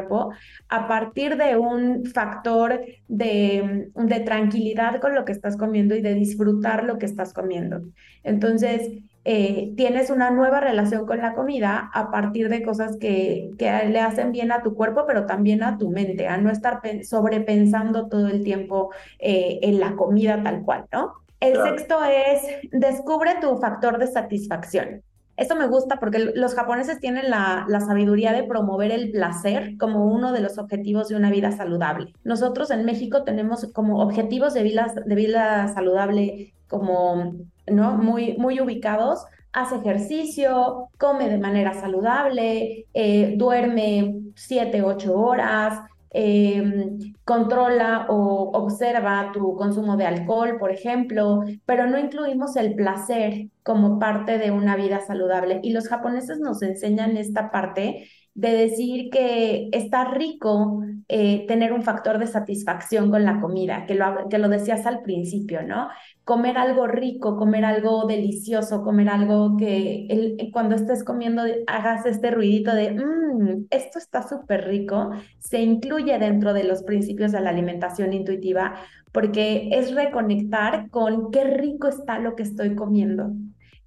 a 0.68 0.88
partir 0.88 1.36
de 1.36 1.56
un 1.56 2.04
factor 2.06 2.80
de, 3.08 3.88
de 3.94 4.20
tranquilidad 4.20 5.00
con 5.00 5.14
lo 5.14 5.24
que 5.24 5.32
estás 5.32 5.56
comiendo 5.56 5.94
y 5.94 6.02
de 6.02 6.14
disfrutar 6.14 6.84
lo 6.84 6.98
que 6.98 7.06
estás 7.06 7.32
comiendo. 7.32 7.82
Entonces, 8.22 8.90
eh, 9.28 9.72
tienes 9.76 10.10
una 10.10 10.30
nueva 10.30 10.60
relación 10.60 11.04
con 11.04 11.18
la 11.18 11.34
comida 11.34 11.90
a 11.92 12.12
partir 12.12 12.48
de 12.48 12.62
cosas 12.62 12.96
que, 12.96 13.50
que, 13.58 13.64
le 13.88 14.00
hacen 14.00 14.30
bien 14.30 14.52
a 14.52 14.62
tu 14.62 14.76
cuerpo, 14.76 15.02
pero 15.04 15.26
también 15.26 15.64
a 15.64 15.78
tu 15.78 15.90
mente, 15.90 16.28
a 16.28 16.36
no 16.36 16.48
estar 16.48 16.80
sobrepensando 17.02 18.08
todo 18.08 18.28
el 18.28 18.44
tiempo 18.44 18.92
eh, 19.18 19.58
en 19.62 19.80
la 19.80 19.96
comida 19.96 20.40
tal 20.44 20.62
cual, 20.62 20.84
¿no? 20.92 21.14
El 21.40 21.56
sexto 21.60 21.98
es, 22.04 22.70
descubre 22.70 23.32
tu 23.40 23.56
factor 23.56 23.98
de 23.98 24.06
satisfacción. 24.06 25.02
Esto 25.36 25.54
me 25.54 25.66
gusta 25.66 25.96
porque 26.00 26.32
los 26.34 26.54
japoneses 26.54 26.98
tienen 26.98 27.30
la, 27.30 27.66
sabiduría 27.86 28.32
de 28.32 28.44
promover 28.44 28.90
el 28.90 29.10
placer 29.10 29.76
como 29.78 30.06
uno 30.06 30.32
de 30.32 30.40
los 30.40 30.58
objetivos 30.58 31.08
de 31.08 31.16
una 31.16 31.30
vida 31.30 31.52
saludable. 31.52 32.14
Nosotros 32.24 32.70
en 32.70 32.84
México 32.84 33.22
tenemos 33.22 33.68
como 33.72 34.00
objetivos 34.00 34.54
de 34.54 34.62
vida, 34.62 34.94
de 35.04 35.14
vida 35.14 35.68
saludable 35.68 36.54
como 36.68 37.34
¿no? 37.66 37.96
muy, 37.96 38.36
muy 38.38 38.60
ubicados. 38.60 39.24
Hace 39.52 39.76
ejercicio, 39.76 40.88
come 40.98 41.28
de 41.28 41.38
manera 41.38 41.74
saludable, 41.74 42.86
eh, 42.92 43.34
duerme 43.36 44.20
7, 44.34 44.82
8 44.82 45.14
horas, 45.14 45.80
Em, 46.10 47.12
controla 47.24 48.06
o 48.08 48.50
observa 48.54 49.30
tu 49.32 49.54
consumo 49.56 49.96
de 49.96 50.06
alcohol, 50.06 50.56
por 50.58 50.70
ejemplo, 50.70 51.42
pero 51.66 51.86
no 51.86 51.98
incluimos 51.98 52.56
el 52.56 52.74
placer 52.74 53.48
como 53.62 53.98
parte 53.98 54.38
de 54.38 54.50
una 54.50 54.76
vida 54.76 55.00
saludable. 55.00 55.60
Y 55.62 55.72
los 55.72 55.88
japoneses 55.88 56.38
nos 56.38 56.62
enseñan 56.62 57.16
esta 57.16 57.50
parte 57.50 58.08
de 58.34 58.52
decir 58.52 59.10
que 59.10 59.68
está 59.72 60.04
rico 60.10 60.82
eh, 61.08 61.46
tener 61.46 61.72
un 61.72 61.82
factor 61.82 62.18
de 62.18 62.26
satisfacción 62.26 63.10
con 63.10 63.24
la 63.24 63.40
comida, 63.40 63.86
que 63.86 63.94
lo, 63.94 64.28
que 64.28 64.38
lo 64.38 64.48
decías 64.48 64.86
al 64.86 65.02
principio, 65.02 65.62
¿no? 65.62 65.88
Comer 66.26 66.58
algo 66.58 66.88
rico, 66.88 67.36
comer 67.36 67.64
algo 67.64 68.04
delicioso, 68.04 68.82
comer 68.82 69.08
algo 69.08 69.56
que 69.56 70.50
cuando 70.52 70.74
estés 70.74 71.04
comiendo 71.04 71.44
hagas 71.68 72.04
este 72.04 72.32
ruidito 72.32 72.74
de, 72.74 72.94
mmm, 72.94 73.66
esto 73.70 74.00
está 74.00 74.26
súper 74.26 74.66
rico, 74.66 75.10
se 75.38 75.62
incluye 75.62 76.18
dentro 76.18 76.52
de 76.52 76.64
los 76.64 76.82
principios 76.82 77.30
de 77.30 77.40
la 77.40 77.50
alimentación 77.50 78.12
intuitiva 78.12 78.74
porque 79.12 79.68
es 79.70 79.94
reconectar 79.94 80.90
con 80.90 81.30
qué 81.30 81.44
rico 81.44 81.86
está 81.86 82.18
lo 82.18 82.34
que 82.34 82.42
estoy 82.42 82.74
comiendo 82.74 83.30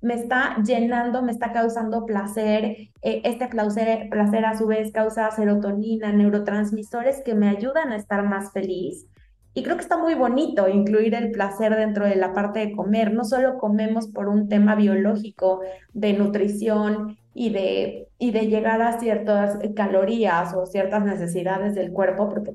me 0.01 0.13
está 0.13 0.62
llenando, 0.63 1.22
me 1.22 1.31
está 1.31 1.51
causando 1.51 2.05
placer. 2.05 2.89
Eh, 3.01 3.22
este 3.24 3.48
placer, 3.48 4.10
placer 4.10 4.46
a 4.46 4.58
su 4.58 4.67
vez 4.67 4.91
causa 4.91 5.29
serotonina, 5.31 6.12
neurotransmisores 6.13 7.22
que 7.24 7.36
me 7.36 7.50
ayudan 7.50 7.91
a 7.91 7.98
estar 7.98 8.24
más 8.27 8.51
feliz. 8.51 9.08
Y 9.53 9.63
creo 9.63 9.75
que 9.75 9.82
está 9.82 9.98
muy 9.98 10.13
bonito 10.13 10.68
incluir 10.68 11.15
el 11.15 11.32
placer 11.32 11.75
dentro 11.75 12.06
de 12.06 12.15
la 12.15 12.34
parte 12.34 12.60
de 12.60 12.72
comer. 12.75 13.13
No 13.13 13.25
solo 13.25 13.58
comemos 13.58 14.08
por 14.08 14.27
un 14.27 14.48
tema 14.48 14.75
biológico 14.75 15.62
de 15.94 16.13
nutrición 16.13 17.18
y 17.34 17.50
de, 17.51 18.08
y 18.20 18.32
de 18.32 18.48
llegar 18.48 18.82
a 18.82 19.00
ciertas 19.00 19.60
calorías 19.75 20.53
o 20.53 20.65
ciertas 20.65 21.03
necesidades 21.03 21.74
del 21.75 21.91
cuerpo, 21.91 22.29
porque 22.29 22.53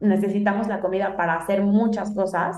necesitamos 0.00 0.66
la 0.66 0.80
comida 0.80 1.16
para 1.16 1.34
hacer 1.36 1.62
muchas 1.62 2.12
cosas, 2.14 2.56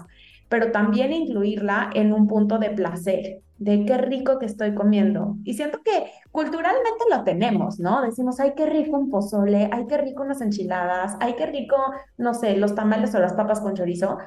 pero 0.52 0.70
también 0.70 1.14
incluirla 1.14 1.88
en 1.94 2.12
un 2.12 2.28
punto 2.28 2.58
de 2.58 2.68
placer 2.68 3.40
de 3.56 3.86
qué 3.86 3.96
rico 3.96 4.38
que 4.38 4.44
estoy 4.44 4.74
comiendo. 4.74 5.36
Y 5.44 5.54
siento 5.54 5.80
que 5.82 6.12
culturalmente 6.30 7.04
lo 7.10 7.24
tenemos, 7.24 7.80
¿no? 7.80 8.02
Decimos, 8.02 8.38
ay, 8.38 8.52
qué 8.54 8.66
rico 8.66 8.98
un 8.98 9.08
pozole, 9.08 9.70
ay, 9.72 9.86
qué 9.88 9.96
rico 9.96 10.22
unas 10.22 10.42
enchiladas, 10.42 11.16
ay, 11.20 11.36
qué 11.38 11.46
rico, 11.46 11.76
no 12.18 12.34
sé, 12.34 12.58
los 12.58 12.74
tamales 12.74 13.14
o 13.14 13.18
las 13.18 13.32
papas 13.32 13.62
con 13.62 13.72
chorizo, 13.72 14.18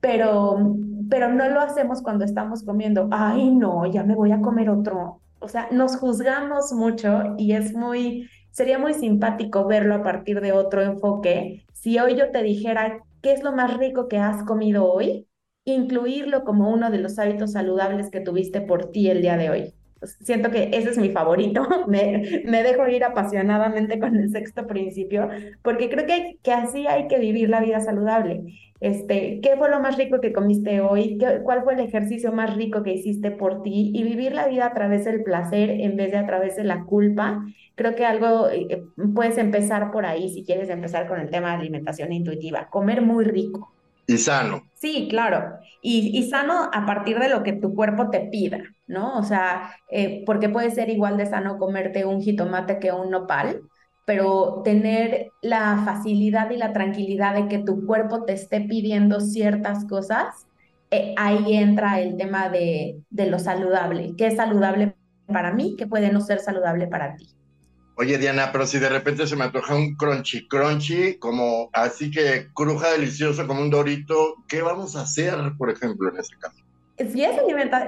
pero, 0.00 0.74
pero 1.08 1.28
no 1.28 1.48
lo 1.48 1.60
hacemos 1.60 2.02
cuando 2.02 2.24
estamos 2.24 2.64
comiendo, 2.64 3.06
ay, 3.12 3.54
no, 3.54 3.86
ya 3.86 4.02
me 4.02 4.16
voy 4.16 4.32
a 4.32 4.40
comer 4.40 4.70
otro. 4.70 5.20
O 5.38 5.46
sea, 5.46 5.68
nos 5.70 5.96
juzgamos 5.96 6.72
mucho 6.72 7.36
y 7.38 7.52
es 7.52 7.72
muy, 7.72 8.28
sería 8.50 8.80
muy 8.80 8.94
simpático 8.94 9.64
verlo 9.68 9.94
a 9.94 10.02
partir 10.02 10.40
de 10.40 10.50
otro 10.50 10.82
enfoque. 10.82 11.64
Si 11.72 12.00
hoy 12.00 12.16
yo 12.16 12.32
te 12.32 12.42
dijera, 12.42 12.98
¿qué 13.22 13.32
es 13.32 13.44
lo 13.44 13.52
más 13.52 13.76
rico 13.76 14.08
que 14.08 14.18
has 14.18 14.42
comido 14.42 14.92
hoy? 14.92 15.27
Incluirlo 15.72 16.44
como 16.44 16.70
uno 16.70 16.90
de 16.90 16.98
los 16.98 17.18
hábitos 17.18 17.52
saludables 17.52 18.10
que 18.10 18.20
tuviste 18.20 18.60
por 18.60 18.90
ti 18.90 19.10
el 19.10 19.22
día 19.22 19.36
de 19.36 19.50
hoy. 19.50 19.74
Pues, 19.98 20.16
siento 20.22 20.50
que 20.50 20.70
ese 20.72 20.90
es 20.90 20.98
mi 20.98 21.10
favorito, 21.10 21.66
me, 21.88 22.22
dejo 22.62 22.86
ir 22.88 23.04
apasionadamente 23.04 23.98
con 23.98 24.16
el 24.16 24.30
sexto 24.30 24.66
principio, 24.66 25.28
porque 25.62 25.88
creo 25.88 26.06
que, 26.06 26.38
que 26.42 26.52
así 26.52 26.86
hay 26.86 27.08
que 27.08 27.18
vivir 27.18 27.48
la 27.48 27.60
vida 27.60 27.80
saludable. 27.80 28.44
Este, 28.80 29.40
¿Qué 29.40 29.56
fue 29.56 29.68
lo 29.70 29.80
más 29.80 29.96
rico 29.96 30.20
que 30.20 30.32
comiste 30.32 30.80
hoy? 30.80 31.18
¿Qué, 31.18 31.40
¿Cuál 31.42 31.64
fue 31.64 31.74
el 31.74 31.80
ejercicio 31.80 32.30
más 32.30 32.56
rico 32.56 32.84
que 32.84 32.92
hiciste 32.92 33.32
por 33.32 33.62
ti? 33.62 33.90
Y 33.92 34.04
vivir 34.04 34.32
la 34.32 34.46
vida 34.46 34.66
a 34.66 34.72
través 34.72 35.04
del 35.04 35.24
placer 35.24 35.70
en 35.70 35.96
vez 35.96 36.12
de 36.12 36.18
a 36.18 36.26
través 36.26 36.54
de 36.54 36.62
la 36.62 36.84
culpa. 36.84 37.44
Creo 37.74 37.96
que 37.96 38.04
algo, 38.04 38.48
eh, 38.48 38.84
puedes 39.16 39.36
empezar 39.36 39.90
por 39.90 40.06
ahí 40.06 40.28
si 40.28 40.44
quieres 40.44 40.70
empezar 40.70 41.08
con 41.08 41.18
el 41.18 41.28
tema 41.28 41.50
de 41.50 41.56
alimentación 41.56 42.12
intuitiva, 42.12 42.68
comer 42.70 43.02
muy 43.02 43.24
rico 43.24 43.72
y 44.08 44.16
sano. 44.16 44.62
Sí, 44.74 45.06
claro. 45.08 45.58
Y, 45.82 46.28
sano 46.28 46.70
a 46.72 46.86
partir 46.86 47.18
de 47.20 47.28
lo 47.28 47.42
que 47.42 47.52
tu 47.52 47.74
cuerpo 47.74 48.10
te 48.10 48.20
pida, 48.20 48.62
¿no? 48.86 49.18
O 49.18 49.22
sea, 49.22 49.76
eh, 49.90 50.24
porque 50.26 50.48
puede 50.48 50.70
ser 50.70 50.88
igual 50.88 51.16
de 51.16 51.26
sano 51.26 51.58
comerte 51.58 52.04
un 52.04 52.20
jitomate 52.20 52.78
que 52.78 52.90
un 52.90 53.10
nopal, 53.10 53.60
pero 54.06 54.62
tener 54.64 55.28
la 55.42 55.82
facilidad 55.84 56.50
y 56.50 56.56
la 56.56 56.72
tranquilidad 56.72 57.34
de 57.34 57.48
que 57.48 57.58
tu 57.58 57.86
cuerpo 57.86 58.24
te 58.24 58.32
esté 58.32 58.62
pidiendo 58.62 59.20
ciertas 59.20 59.84
cosas, 59.84 60.46
eh, 60.90 61.14
ahí 61.18 61.54
entra 61.56 62.00
el 62.00 62.16
tema 62.16 62.48
de, 62.48 63.02
de 63.10 63.26
lo 63.26 63.38
saludable, 63.38 64.14
qué 64.16 64.28
es 64.28 64.36
saludable 64.36 64.96
para 65.26 65.52
mí, 65.52 65.76
qué 65.76 65.86
puede 65.86 66.10
no 66.10 66.22
ser 66.22 66.40
saludable 66.40 66.86
para 66.86 67.14
ti. 67.14 67.37
Oye, 68.00 68.16
Diana, 68.16 68.50
pero 68.52 68.64
si 68.64 68.78
de 68.78 68.88
repente 68.88 69.26
se 69.26 69.34
me 69.34 69.42
antoja 69.42 69.74
un 69.74 69.96
crunchy 69.96 70.46
crunchy, 70.46 71.18
como 71.18 71.68
así 71.72 72.12
que 72.12 72.46
cruja 72.54 72.92
delicioso 72.92 73.44
como 73.44 73.60
un 73.60 73.70
dorito, 73.70 74.36
¿qué 74.46 74.62
vamos 74.62 74.94
a 74.94 75.02
hacer, 75.02 75.34
por 75.58 75.68
ejemplo, 75.68 76.08
en 76.08 76.18
ese 76.18 76.36
caso? 76.36 76.62
Si, 76.96 77.06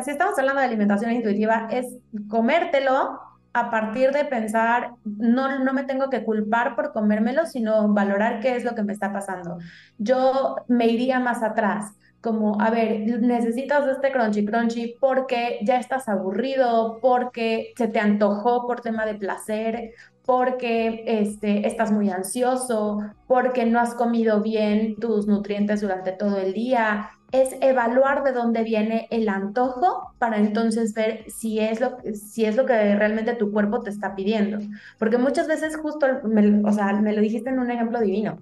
si 0.04 0.10
estamos 0.10 0.36
hablando 0.36 0.60
de 0.62 0.66
alimentación 0.66 1.12
intuitiva, 1.12 1.68
es 1.70 1.86
comértelo 2.28 3.20
a 3.52 3.70
partir 3.70 4.12
de 4.12 4.24
pensar, 4.24 4.92
no, 5.04 5.58
no 5.64 5.72
me 5.72 5.84
tengo 5.84 6.08
que 6.08 6.24
culpar 6.24 6.76
por 6.76 6.92
comérmelo, 6.92 7.46
sino 7.46 7.92
valorar 7.92 8.40
qué 8.40 8.56
es 8.56 8.64
lo 8.64 8.74
que 8.74 8.82
me 8.82 8.92
está 8.92 9.12
pasando. 9.12 9.58
Yo 9.98 10.56
me 10.68 10.86
iría 10.86 11.18
más 11.18 11.42
atrás 11.42 11.94
como, 12.20 12.60
a 12.60 12.70
ver, 12.70 13.00
necesitas 13.20 13.86
este 13.88 14.12
crunchy 14.12 14.44
crunchy 14.44 14.94
porque 15.00 15.58
ya 15.62 15.78
estás 15.78 16.08
aburrido, 16.08 16.98
porque 17.00 17.72
se 17.76 17.88
te 17.88 17.98
antojó 17.98 18.66
por 18.66 18.82
tema 18.82 19.06
de 19.06 19.14
placer, 19.14 19.92
porque 20.26 21.02
este, 21.06 21.66
estás 21.66 21.90
muy 21.90 22.10
ansioso, 22.10 23.00
porque 23.26 23.64
no 23.64 23.80
has 23.80 23.94
comido 23.94 24.42
bien 24.42 24.96
tus 24.96 25.26
nutrientes 25.26 25.80
durante 25.80 26.12
todo 26.12 26.38
el 26.38 26.52
día. 26.52 27.10
Es 27.32 27.56
evaluar 27.60 28.24
de 28.24 28.32
dónde 28.32 28.64
viene 28.64 29.06
el 29.10 29.28
antojo 29.28 30.14
para 30.18 30.38
entonces 30.38 30.94
ver 30.94 31.24
si 31.30 31.60
es 31.60 31.80
lo, 31.80 31.98
si 32.12 32.44
es 32.44 32.56
lo 32.56 32.66
que 32.66 32.96
realmente 32.96 33.34
tu 33.34 33.52
cuerpo 33.52 33.80
te 33.80 33.90
está 33.90 34.14
pidiendo. 34.14 34.58
Porque 34.98 35.18
muchas 35.18 35.46
veces 35.46 35.76
justo, 35.76 36.06
o 36.64 36.72
sea, 36.72 36.92
me 36.94 37.12
lo 37.12 37.20
dijiste 37.20 37.50
en 37.50 37.60
un 37.60 37.70
ejemplo 37.70 38.00
divino, 38.00 38.38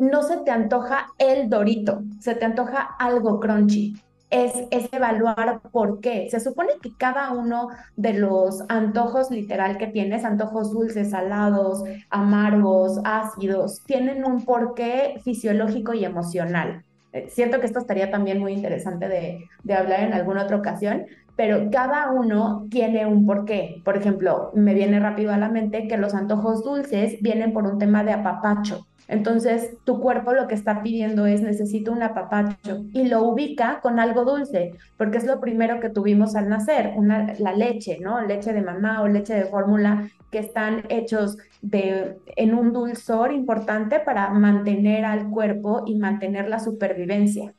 no 0.00 0.22
se 0.22 0.38
te 0.38 0.50
antoja 0.50 1.08
el 1.18 1.50
dorito, 1.50 2.02
se 2.20 2.34
te 2.34 2.46
antoja 2.46 2.80
algo 2.98 3.38
crunchy. 3.38 3.96
Es, 4.30 4.52
es, 4.70 4.88
evaluar 4.92 5.60
por 5.72 6.00
qué. 6.00 6.28
Se 6.30 6.38
supone 6.38 6.70
que 6.80 6.96
cada 6.96 7.32
uno 7.32 7.68
de 7.96 8.14
los 8.14 8.62
antojos 8.68 9.30
literal 9.30 9.76
que 9.76 9.88
tienes, 9.88 10.24
antojos 10.24 10.72
dulces, 10.72 11.10
salados, 11.10 11.82
amargos, 12.10 13.00
ácidos, 13.04 13.82
tienen 13.84 14.24
un 14.24 14.44
porqué 14.44 15.20
fisiológico 15.24 15.94
y 15.94 16.04
emocional. 16.04 16.84
Eh, 17.12 17.26
siento 17.28 17.60
que 17.60 17.66
esto 17.66 17.78
estaría 17.78 18.10
también 18.10 18.38
muy 18.38 18.52
interesante 18.52 19.08
de, 19.08 19.48
de 19.62 19.74
hablar 19.74 20.00
en 20.00 20.12
alguna 20.12 20.44
otra 20.44 20.56
ocasión, 20.56 21.06
pero 21.36 21.70
cada 21.70 22.10
uno 22.10 22.66
tiene 22.70 23.06
un 23.06 23.26
porqué. 23.26 23.80
Por 23.84 23.96
ejemplo, 23.96 24.50
me 24.54 24.74
viene 24.74 25.00
rápido 25.00 25.32
a 25.32 25.38
la 25.38 25.48
mente 25.48 25.88
que 25.88 25.96
los 25.96 26.14
antojos 26.14 26.62
dulces 26.64 27.20
vienen 27.20 27.52
por 27.52 27.64
un 27.64 27.78
tema 27.78 28.04
de 28.04 28.12
apapacho 28.12 28.86
entonces, 29.10 29.76
tu 29.82 30.00
cuerpo 30.00 30.34
lo 30.34 30.46
que 30.46 30.54
está 30.54 30.84
pidiendo 30.84 31.26
es 31.26 31.42
necesito 31.42 31.90
un 31.90 32.00
apapacho 32.00 32.84
y 32.92 33.08
lo 33.08 33.24
ubica 33.24 33.80
con 33.82 33.98
algo 33.98 34.24
dulce, 34.24 34.74
porque 34.96 35.18
es 35.18 35.24
lo 35.24 35.40
primero 35.40 35.80
que 35.80 35.90
tuvimos 35.90 36.36
al 36.36 36.48
nacer, 36.48 36.92
una, 36.96 37.34
la 37.40 37.52
leche, 37.52 37.98
¿no? 38.00 38.20
Leche 38.20 38.52
de 38.52 38.62
mamá 38.62 39.02
o 39.02 39.08
leche 39.08 39.34
de 39.34 39.46
fórmula 39.46 40.08
que 40.30 40.38
están 40.38 40.84
hechos 40.88 41.36
de, 41.62 42.18
en 42.36 42.54
un 42.54 42.72
dulzor 42.72 43.32
importante 43.32 44.00
para 44.00 44.30
mantener 44.30 45.04
al 45.04 45.30
cuerpo 45.30 45.84
y 45.86 45.96
mantener 45.96 46.48
la 46.48 46.58
supervivencia. 46.58 47.54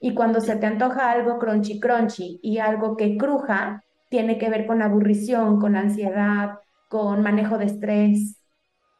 Y 0.00 0.14
cuando 0.14 0.40
se 0.40 0.56
te 0.56 0.66
antoja 0.66 1.10
algo 1.10 1.38
crunchy 1.38 1.80
crunchy 1.80 2.38
y 2.42 2.58
algo 2.58 2.96
que 2.96 3.16
cruja, 3.16 3.84
tiene 4.10 4.38
que 4.38 4.48
ver 4.48 4.66
con 4.66 4.82
aburrición, 4.82 5.60
con 5.60 5.76
ansiedad, 5.76 6.58
con 6.88 7.22
manejo 7.22 7.58
de 7.58 7.66
estrés, 7.66 8.38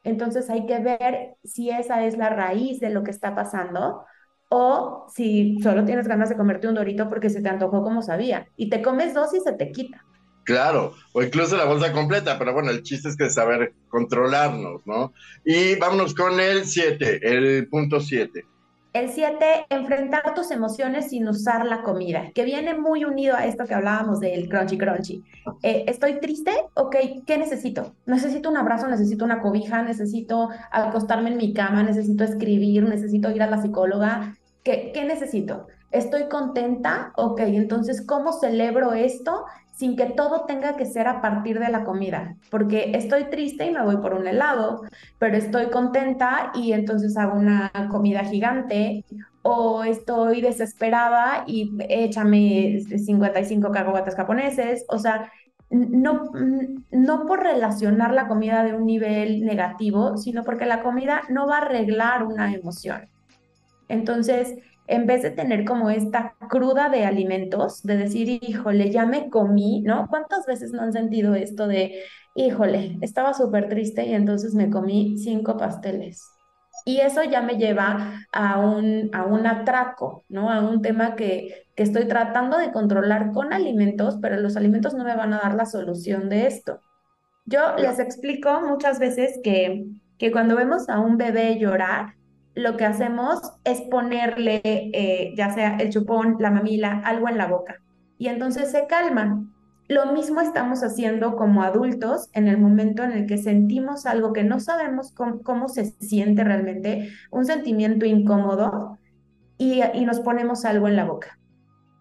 entonces 0.04 0.48
hay 0.50 0.66
que 0.66 0.78
ver 0.78 1.36
si 1.44 1.70
esa 1.70 2.04
es 2.04 2.16
la 2.16 2.30
raíz 2.30 2.80
de 2.80 2.90
lo 2.90 3.02
que 3.02 3.10
está 3.10 3.34
pasando 3.34 4.04
o 4.48 5.06
si 5.14 5.58
solo 5.62 5.84
tienes 5.84 6.08
ganas 6.08 6.28
de 6.30 6.36
comerte 6.36 6.68
un 6.68 6.74
dorito 6.74 7.08
porque 7.08 7.30
se 7.30 7.42
te 7.42 7.48
antojó 7.48 7.82
como 7.82 8.02
sabía 8.02 8.48
y 8.56 8.70
te 8.70 8.80
comes 8.80 9.12
dos 9.12 9.34
y 9.34 9.40
se 9.40 9.52
te 9.52 9.70
quita. 9.70 10.02
Claro, 10.48 10.94
o 11.12 11.22
incluso 11.22 11.58
la 11.58 11.66
bolsa 11.66 11.92
completa, 11.92 12.38
pero 12.38 12.54
bueno, 12.54 12.70
el 12.70 12.82
chiste 12.82 13.10
es 13.10 13.18
que 13.18 13.28
saber 13.28 13.74
controlarnos, 13.90 14.80
¿no? 14.86 15.12
Y 15.44 15.74
vámonos 15.74 16.14
con 16.14 16.40
el 16.40 16.64
7, 16.64 17.20
el 17.22 17.68
punto 17.68 18.00
7. 18.00 18.46
El 18.94 19.10
7, 19.10 19.66
enfrentar 19.68 20.34
tus 20.34 20.50
emociones 20.50 21.10
sin 21.10 21.28
usar 21.28 21.66
la 21.66 21.82
comida, 21.82 22.30
que 22.34 22.46
viene 22.46 22.72
muy 22.72 23.04
unido 23.04 23.36
a 23.36 23.44
esto 23.44 23.66
que 23.66 23.74
hablábamos 23.74 24.20
del 24.20 24.48
crunchy 24.48 24.78
crunchy. 24.78 25.22
Eh, 25.62 25.84
¿Estoy 25.86 26.18
triste? 26.18 26.52
Ok, 26.72 26.96
¿qué 27.26 27.36
necesito? 27.36 27.94
Necesito 28.06 28.48
un 28.48 28.56
abrazo, 28.56 28.88
necesito 28.88 29.26
una 29.26 29.42
cobija, 29.42 29.82
necesito 29.82 30.48
acostarme 30.72 31.28
en 31.28 31.36
mi 31.36 31.52
cama, 31.52 31.82
necesito 31.82 32.24
escribir, 32.24 32.84
necesito 32.84 33.30
ir 33.30 33.42
a 33.42 33.50
la 33.50 33.60
psicóloga. 33.60 34.34
¿Qué, 34.64 34.92
qué 34.94 35.04
necesito? 35.04 35.66
¿Estoy 35.90 36.28
contenta? 36.28 37.12
Ok, 37.16 37.40
entonces, 37.40 38.04
¿cómo 38.06 38.32
celebro 38.32 38.92
esto 38.92 39.44
sin 39.78 39.94
que 39.94 40.06
todo 40.06 40.44
tenga 40.44 40.76
que 40.76 40.84
ser 40.84 41.06
a 41.06 41.20
partir 41.22 41.60
de 41.60 41.68
la 41.68 41.84
comida, 41.84 42.34
porque 42.50 42.90
estoy 42.96 43.30
triste 43.30 43.64
y 43.64 43.70
me 43.70 43.84
voy 43.84 43.98
por 43.98 44.12
un 44.12 44.26
helado, 44.26 44.82
pero 45.20 45.36
estoy 45.36 45.70
contenta 45.70 46.50
y 46.52 46.72
entonces 46.72 47.16
hago 47.16 47.38
una 47.38 47.70
comida 47.88 48.24
gigante, 48.24 49.04
o 49.42 49.84
estoy 49.84 50.40
desesperada 50.40 51.44
y 51.46 51.70
échame 51.88 52.80
55 52.80 53.70
cacahuates 53.70 54.16
japoneses, 54.16 54.84
o 54.88 54.98
sea, 54.98 55.30
no, 55.70 56.32
no 56.90 57.26
por 57.26 57.44
relacionar 57.44 58.12
la 58.12 58.26
comida 58.26 58.64
de 58.64 58.74
un 58.74 58.84
nivel 58.84 59.44
negativo, 59.44 60.16
sino 60.16 60.42
porque 60.42 60.66
la 60.66 60.82
comida 60.82 61.22
no 61.28 61.46
va 61.46 61.58
a 61.58 61.62
arreglar 61.62 62.24
una 62.24 62.52
emoción. 62.52 63.08
Entonces, 63.88 64.56
en 64.88 65.06
vez 65.06 65.22
de 65.22 65.30
tener 65.30 65.64
como 65.64 65.90
esta 65.90 66.34
cruda 66.48 66.88
de 66.88 67.04
alimentos, 67.04 67.82
de 67.82 67.96
decir, 67.96 68.42
híjole, 68.42 68.90
ya 68.90 69.06
me 69.06 69.28
comí, 69.28 69.82
¿no? 69.82 70.08
¿Cuántas 70.08 70.46
veces 70.46 70.72
no 70.72 70.82
han 70.82 70.92
sentido 70.92 71.34
esto 71.34 71.68
de, 71.68 72.02
híjole, 72.34 72.98
estaba 73.02 73.34
súper 73.34 73.68
triste 73.68 74.06
y 74.06 74.14
entonces 74.14 74.54
me 74.54 74.70
comí 74.70 75.18
cinco 75.18 75.56
pasteles? 75.58 76.26
Y 76.86 77.00
eso 77.00 77.22
ya 77.22 77.42
me 77.42 77.58
lleva 77.58 78.24
a 78.32 78.60
un, 78.60 79.10
a 79.12 79.24
un 79.26 79.46
atraco, 79.46 80.24
¿no? 80.28 80.50
A 80.50 80.60
un 80.60 80.80
tema 80.80 81.16
que, 81.16 81.66
que 81.76 81.82
estoy 81.82 82.08
tratando 82.08 82.56
de 82.56 82.72
controlar 82.72 83.32
con 83.32 83.52
alimentos, 83.52 84.16
pero 84.22 84.38
los 84.38 84.56
alimentos 84.56 84.94
no 84.94 85.04
me 85.04 85.14
van 85.16 85.34
a 85.34 85.40
dar 85.40 85.54
la 85.54 85.66
solución 85.66 86.30
de 86.30 86.46
esto. 86.46 86.80
Yo 87.44 87.76
les 87.76 87.98
explico 87.98 88.60
muchas 88.62 88.98
veces 88.98 89.38
que, 89.44 89.86
que 90.18 90.32
cuando 90.32 90.56
vemos 90.56 90.88
a 90.88 91.00
un 91.00 91.18
bebé 91.18 91.58
llorar, 91.58 92.14
lo 92.58 92.76
que 92.76 92.84
hacemos 92.84 93.40
es 93.62 93.82
ponerle, 93.82 94.60
eh, 94.64 95.32
ya 95.36 95.54
sea 95.54 95.76
el 95.76 95.90
chupón, 95.90 96.38
la 96.40 96.50
mamila, 96.50 97.00
algo 97.04 97.28
en 97.28 97.38
la 97.38 97.46
boca. 97.46 97.80
Y 98.18 98.26
entonces 98.26 98.72
se 98.72 98.88
calman. 98.88 99.52
Lo 99.86 100.12
mismo 100.12 100.40
estamos 100.40 100.82
haciendo 100.82 101.36
como 101.36 101.62
adultos 101.62 102.28
en 102.32 102.48
el 102.48 102.58
momento 102.58 103.04
en 103.04 103.12
el 103.12 103.26
que 103.26 103.38
sentimos 103.38 104.06
algo 104.06 104.32
que 104.32 104.42
no 104.42 104.58
sabemos 104.58 105.14
cómo, 105.14 105.68
se 105.68 105.84
siente 106.00 106.42
realmente, 106.42 107.10
un 107.30 107.44
sentimiento 107.44 108.04
incómodo, 108.04 108.98
y, 109.56 109.80
y 109.94 110.04
nos 110.04 110.18
ponemos 110.18 110.64
algo 110.64 110.88
en 110.88 110.96
la 110.96 111.04
boca. 111.04 111.38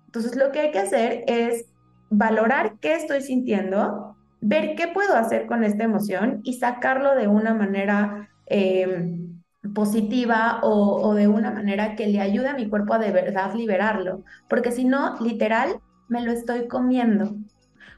Entonces 0.08 0.36
lo 0.36 0.52
que 0.52 0.60
hay 0.60 0.72
que 0.72 0.80
hacer 0.80 1.24
es 1.28 1.65
valorar 2.10 2.80
qué 2.82 2.96
estoy 2.96 3.22
sintiendo, 3.22 4.17
ver 4.41 4.76
qué 4.76 4.88
puedo 4.88 5.15
hacer 5.15 5.46
con 5.46 5.63
esta 5.63 5.84
emoción 5.84 6.41
y 6.43 6.54
sacarlo 6.54 7.15
de 7.15 7.28
una 7.28 7.54
manera 7.54 8.28
eh, 8.48 9.26
positiva 9.73 10.60
o, 10.63 11.13
de 11.13 11.27
una 11.27 11.51
manera 11.51 11.95
que 11.95 12.08
le 12.08 12.19
ayude 12.19 12.47
a 12.47 12.53
mi 12.53 12.69
cuerpo 12.69 12.93
a 12.93 12.99
de 12.99 13.12
verdad 13.12 13.53
liberarlo, 13.53 14.23
porque 14.47 14.71
si 14.71 14.86
no, 14.86 15.15
literal, 15.19 15.80
me 16.08 16.21
lo 16.21 16.32
estoy 16.32 16.67
comiendo. 16.67 17.36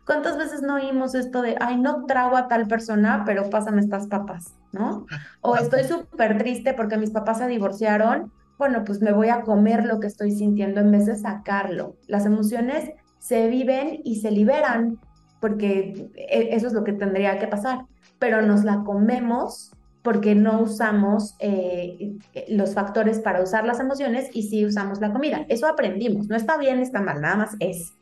¿Cuántas 0.06 0.38
veces 0.38 0.62
no 0.62 0.76
oímos 0.76 1.14
esto 1.14 1.42
de, 1.42 1.56
ay, 1.60 1.78
no 1.78 2.06
trago 2.06 2.36
a 2.36 2.48
tal 2.48 2.68
persona, 2.68 3.24
pero 3.26 3.50
pásame 3.50 3.82
estas 3.82 4.08
papas, 4.08 4.56
¿no? 4.72 5.06
O 5.42 5.56
estoy 5.56 5.84
súper 5.84 6.38
triste 6.38 6.74
porque 6.74 6.98
mis 6.98 7.12
papás 7.12 7.38
se 7.38 7.48
divorciaron, 7.48 8.32
bueno, 8.58 8.84
pues 8.84 9.02
me 9.02 9.14
voy 9.14 9.30
a 9.30 9.42
comer 9.42 9.86
lo 9.86 10.00
que 10.00 10.08
estoy 10.08 10.32
sintiendo 10.32 10.82
en 10.82 10.92
vez 10.92 11.06
de 11.06 11.16
sacarlo. 11.16 11.96
Las 12.08 12.26
emociones 12.26 12.92
se 13.20 13.48
viven 13.48 14.02
y 14.04 14.22
se 14.22 14.32
liberan, 14.32 15.00
porque 15.40 16.10
e, 16.16 16.56
eso 16.56 16.68
es 16.68 16.74
lo 16.74 16.84
que 16.84 16.94
tendría 16.94 17.40
que 17.40 17.48
pasar, 17.48 17.86
pero 18.18 18.42
nos 18.42 18.64
la 18.64 18.84
comemos 18.84 19.72
porque 20.02 20.34
no 20.34 20.62
usamos 20.62 21.36
eh, 21.40 22.14
los 22.48 22.74
factores 22.74 23.20
para 23.20 23.42
usar 23.42 23.66
las 23.66 23.80
emociones 23.80 24.30
y 24.34 24.44
sí 24.44 24.66
usamos 24.66 25.02
la 25.02 25.12
comida. 25.12 25.46
Eso 25.50 25.68
aprendimos, 25.68 26.28
no 26.28 26.36
está 26.36 26.58
bien, 26.58 26.80
está 26.80 27.02
mal, 27.02 27.22
nada 27.22 27.36
más 27.36 27.56
es. 27.60 27.94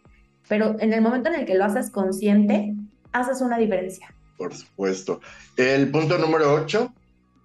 Pero 0.48 0.76
en 0.80 0.94
el 0.94 1.02
momento 1.02 1.30
en 1.30 1.36
el 1.36 1.46
que 1.46 1.56
lo 1.56 1.66
haces 1.66 1.90
consciente, 1.90 2.76
haces 3.12 3.42
una 3.42 3.58
diferencia. 3.58 4.14
Por 4.38 4.54
supuesto. 4.54 5.20
El 5.58 5.90
punto 5.90 6.18
número 6.18 6.54
8. 6.54 6.94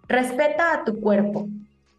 Respeta 0.09 0.75
a 0.75 0.85
tu 0.85 1.01
cuerpo, 1.01 1.49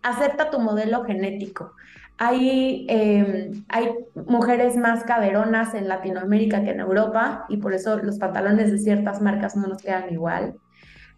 acepta 0.04 0.52
tu 0.52 0.60
modelo 0.60 1.04
genético. 1.04 1.74
Hay, 2.20 2.86
em, 2.90 3.66
hay 3.70 3.90
mujeres 4.28 4.78
más 4.78 5.04
caderonas 5.04 5.74
en 5.74 5.88
Latinoamérica 5.88 6.64
que 6.64 6.70
en 6.70 6.80
Europa 6.80 7.46
y 7.50 7.58
por 7.58 7.74
eso 7.74 7.98
los 7.98 8.20
pantalones 8.20 8.72
de 8.72 8.78
ciertas 8.78 9.20
marcas 9.20 9.56
no 9.56 9.68
nos 9.68 9.82
quedan 9.82 10.14
igual 10.14 10.56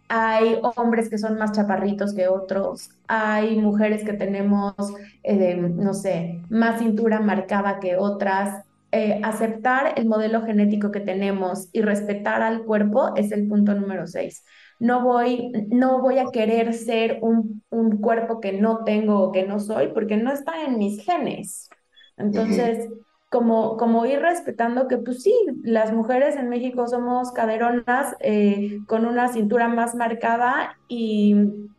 hay 0.08 0.58
hombres 0.76 1.08
que 1.10 1.18
son 1.18 1.38
más 1.38 1.52
chaparritos 1.52 2.14
que 2.14 2.28
otros, 2.28 2.90
hay 3.08 3.56
mujeres 3.60 4.04
que 4.04 4.12
tenemos, 4.12 4.74
eh, 5.22 5.56
no 5.56 5.94
sé, 5.94 6.42
más 6.48 6.78
cintura 6.80 7.20
marcada 7.20 7.80
que 7.80 7.96
otras. 7.96 8.64
Eh, 8.92 9.20
aceptar 9.24 9.94
el 9.96 10.06
modelo 10.06 10.42
genético 10.42 10.90
que 10.92 11.00
tenemos 11.00 11.68
y 11.72 11.82
respetar 11.82 12.40
al 12.40 12.64
cuerpo 12.64 13.14
es 13.16 13.32
el 13.32 13.48
punto 13.48 13.74
número 13.74 14.06
seis. 14.06 14.44
No 14.78 15.02
voy, 15.02 15.52
no 15.70 16.00
voy 16.00 16.18
a 16.18 16.30
querer 16.30 16.72
ser 16.72 17.18
un, 17.20 17.62
un 17.70 18.00
cuerpo 18.00 18.40
que 18.40 18.52
no 18.52 18.84
tengo 18.84 19.20
o 19.20 19.32
que 19.32 19.44
no 19.46 19.58
soy 19.60 19.88
porque 19.92 20.16
no 20.16 20.32
está 20.32 20.64
en 20.64 20.78
mis 20.78 21.04
genes. 21.04 21.68
Entonces, 22.16 22.88
como, 23.28 23.76
como 23.76 24.06
ir 24.06 24.20
respetando 24.20 24.88
que, 24.88 24.98
pues 24.98 25.22
sí, 25.22 25.34
las 25.62 25.92
mujeres 25.92 26.36
en 26.36 26.48
México 26.48 26.86
somos 26.86 27.32
caderonas 27.32 28.14
eh, 28.20 28.78
con 28.86 29.04
una 29.04 29.28
cintura 29.28 29.68
más 29.68 29.94
marcada 29.94 30.78
y 30.88 31.34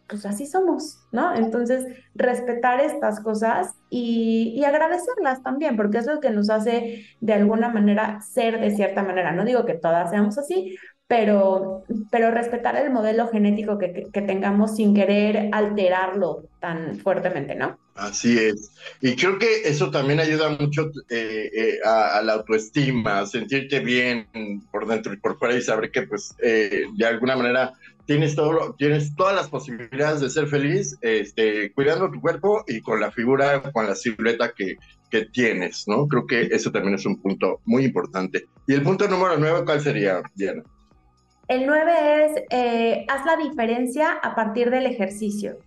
pues 0.08 0.26
así 0.26 0.46
somos, 0.46 1.00
¿no? 1.12 1.36
Entonces, 1.36 1.86
respetar 2.16 2.80
estas 2.80 3.20
cosas 3.20 3.74
y, 3.90 4.54
y, 4.56 4.64
agradecerlas 4.64 5.44
también, 5.44 5.76
porque 5.76 5.98
es 5.98 6.06
lo 6.08 6.22
que 6.22 6.30
nos 6.30 6.50
hace 6.50 7.06
de 7.20 7.34
alguna 7.34 7.70
manera 7.70 8.22
ser 8.22 8.60
de 8.62 8.72
cierta 8.72 9.04
manera. 9.04 9.34
No 9.34 9.44
digo 9.44 9.66
que 9.66 9.74
todas 9.74 10.10
seamos 10.10 10.38
así, 10.38 10.78
pero, 11.08 11.84
pero 12.12 12.32
respetar 12.32 12.76
el 12.76 12.92
modelo 12.92 13.30
genético 13.30 13.78
que, 13.78 14.10
tengamos 14.12 14.76
sin 14.76 14.94
querer 14.94 15.50
alterarlo 15.54 16.44
tan 16.60 17.00
fuertemente, 17.00 17.56
¿no? 17.56 17.78
Así 17.96 18.38
es. 18.38 18.72
Y 19.02 19.16
creo 19.16 19.40
que 19.40 19.62
eso 19.64 19.90
también 19.90 20.20
ayuda 20.20 20.50
mucho 20.50 20.92
eh, 21.10 21.50
eh, 21.54 21.80
a, 21.84 22.22
la 22.22 22.34
autoestima, 22.34 23.20
a 23.20 23.26
sentirte 23.26 23.80
bien 23.80 24.28
por 24.72 24.86
dentro 24.86 25.14
y 25.14 25.18
por 25.18 25.40
fuera 25.40 25.56
y 25.56 25.62
saber 25.62 25.92
que 25.92 26.04
pues 26.04 26.36
eh, 26.44 26.84
de 26.96 27.06
alguna 27.06 27.38
manera 27.38 27.74
tienes, 28.06 28.36
todo, 28.36 28.76
tienes 28.78 29.16
todas 29.16 29.36
las 29.36 29.48
posibilidades 29.48 30.20
de 30.20 30.30
ser 30.30 30.48
feliz 30.48 30.98
este, 31.02 31.72
cuidando 31.72 32.12
tu 32.12 32.20
cuerpo 32.20 32.66
y 32.68 32.82
con 32.82 33.00
la 33.00 33.12
figura, 33.12 33.62
con 33.72 33.88
la 33.88 33.96
silueta 33.96 34.52
que, 34.52 34.76
que 35.10 35.26
tienes, 35.26 35.86
¿no? 35.88 36.08
Creo 36.08 36.28
que 36.28 36.42
eso 36.42 36.72
también 36.72 36.96
es 36.96 37.06
un 37.06 37.22
punto 37.22 37.62
muy 37.66 37.86
importante. 37.86 38.48
Y 38.68 38.74
el 38.74 38.84
punto 38.84 39.08
número 39.08 39.38
nueve, 39.38 39.64
¿cuál 39.66 39.80
sería, 39.80 40.22
Diana? 40.36 40.64
El 41.48 41.66
9 41.66 42.26
es, 42.26 42.44
eh, 42.50 43.06
haz 43.08 43.26
la 43.26 43.38
diferencia 43.38 44.12
a 44.12 44.36
partir 44.36 44.70
del 44.70 44.86
ejercicio. 44.86 45.58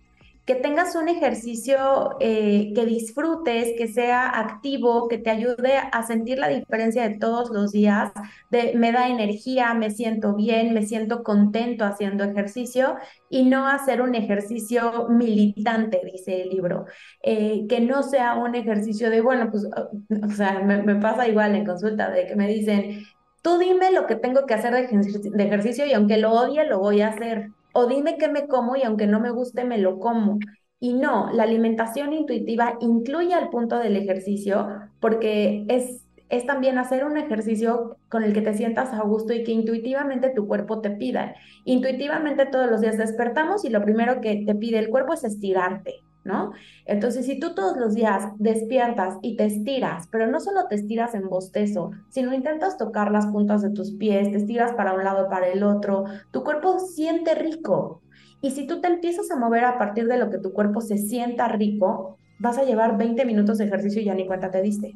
Que 0.45 0.55
tengas 0.55 0.95
un 0.95 1.07
ejercicio 1.07 2.17
eh, 2.19 2.71
que 2.75 2.85
disfrutes, 2.85 3.73
que 3.77 3.87
sea 3.87 4.39
activo, 4.39 5.07
que 5.07 5.17
te 5.17 5.29
ayude 5.29 5.77
a 5.77 6.03
sentir 6.03 6.39
la 6.39 6.49
diferencia 6.49 7.07
de 7.07 7.17
todos 7.17 7.51
los 7.51 7.71
días, 7.71 8.11
de, 8.49 8.73
me 8.75 8.91
da 8.91 9.07
energía, 9.07 9.73
me 9.75 9.91
siento 9.91 10.35
bien, 10.35 10.73
me 10.73 10.83
siento 10.85 11.23
contento 11.23 11.85
haciendo 11.85 12.23
ejercicio 12.23 12.95
y 13.29 13.43
no 13.45 13.67
hacer 13.67 14.01
un 14.01 14.15
ejercicio 14.15 15.07
militante, 15.09 16.01
dice 16.11 16.41
el 16.43 16.49
libro. 16.49 16.85
Eh, 17.23 17.65
que 17.69 17.79
no 17.79 18.03
sea 18.03 18.35
un 18.35 18.55
ejercicio 18.55 19.09
de, 19.09 19.21
bueno, 19.21 19.49
pues, 19.51 19.65
o 19.65 20.29
sea, 20.31 20.59
me, 20.59 20.81
me 20.83 20.95
pasa 20.95 21.27
igual 21.27 21.55
en 21.55 21.65
consulta, 21.65 22.09
de 22.11 22.27
que 22.27 22.35
me 22.35 22.47
dicen, 22.47 23.03
tú 23.41 23.57
dime 23.57 23.91
lo 23.91 24.07
que 24.07 24.15
tengo 24.15 24.45
que 24.45 24.53
hacer 24.53 24.73
de, 24.73 25.43
ejercicio 25.43 25.85
y 25.85 25.93
aunque 25.93 26.17
lo 26.17 26.31
odie, 26.31 26.65
lo 26.65 26.79
voy 26.79 27.01
a 27.01 27.09
hacer. 27.09 27.49
O 27.73 27.87
dime 27.87 28.17
qué 28.17 28.27
me 28.27 28.47
como 28.47 28.75
y 28.75 28.83
aunque 28.83 29.07
no 29.07 29.19
me 29.19 29.31
guste, 29.31 29.63
me 29.63 29.77
lo 29.77 29.99
como. 29.99 30.39
Y 30.79 30.93
no, 30.93 31.31
la 31.31 31.43
alimentación 31.43 32.13
intuitiva 32.13 32.77
incluye 32.79 33.33
al 33.33 33.49
punto 33.49 33.77
del 33.79 33.95
ejercicio 33.95 34.67
porque 34.99 35.65
es, 35.69 36.05
es 36.29 36.45
también 36.45 36.77
hacer 36.77 37.05
un 37.05 37.17
ejercicio 37.17 37.97
con 38.09 38.23
el 38.23 38.33
que 38.33 38.41
te 38.41 38.53
sientas 38.53 38.91
a 38.93 39.01
gusto 39.03 39.33
y 39.33 39.43
que 39.43 39.51
intuitivamente 39.51 40.31
tu 40.31 40.47
cuerpo 40.47 40.81
te 40.81 40.91
pida. 40.91 41.35
Intuitivamente 41.65 42.45
todos 42.45 42.69
los 42.69 42.81
días 42.81 42.97
despertamos 42.97 43.63
y 43.63 43.69
lo 43.69 43.83
primero 43.83 44.21
que 44.21 44.43
te 44.45 44.55
pide 44.55 44.79
el 44.79 44.89
cuerpo 44.89 45.13
es 45.13 45.23
estirarte. 45.23 46.01
¿No? 46.23 46.51
Entonces, 46.85 47.25
si 47.25 47.39
tú 47.39 47.55
todos 47.55 47.77
los 47.77 47.95
días 47.95 48.25
despiertas 48.37 49.17
y 49.21 49.35
te 49.35 49.45
estiras, 49.45 50.07
pero 50.11 50.27
no 50.27 50.39
solo 50.39 50.67
te 50.67 50.75
estiras 50.75 51.15
en 51.15 51.29
bostezo, 51.29 51.91
sino 52.09 52.33
intentas 52.33 52.77
tocar 52.77 53.11
las 53.11 53.27
puntas 53.27 53.61
de 53.61 53.71
tus 53.71 53.91
pies, 53.91 54.31
te 54.31 54.37
estiras 54.37 54.73
para 54.73 54.93
un 54.93 55.03
lado, 55.03 55.29
para 55.29 55.47
el 55.47 55.63
otro, 55.63 56.05
tu 56.31 56.43
cuerpo 56.43 56.79
siente 56.79 57.35
rico. 57.35 58.01
Y 58.41 58.51
si 58.51 58.65
tú 58.67 58.81
te 58.81 58.87
empiezas 58.87 59.29
a 59.31 59.35
mover 59.37 59.63
a 59.65 59.77
partir 59.77 60.07
de 60.07 60.17
lo 60.17 60.29
que 60.29 60.39
tu 60.39 60.53
cuerpo 60.53 60.81
se 60.81 60.97
sienta 60.97 61.47
rico, 61.47 62.17
vas 62.39 62.57
a 62.57 62.63
llevar 62.63 62.97
20 62.97 63.23
minutos 63.25 63.57
de 63.57 63.65
ejercicio 63.65 64.01
y 64.01 64.05
ya 64.05 64.15
ni 64.15 64.25
cuenta 64.25 64.49
te 64.49 64.61
diste. 64.61 64.95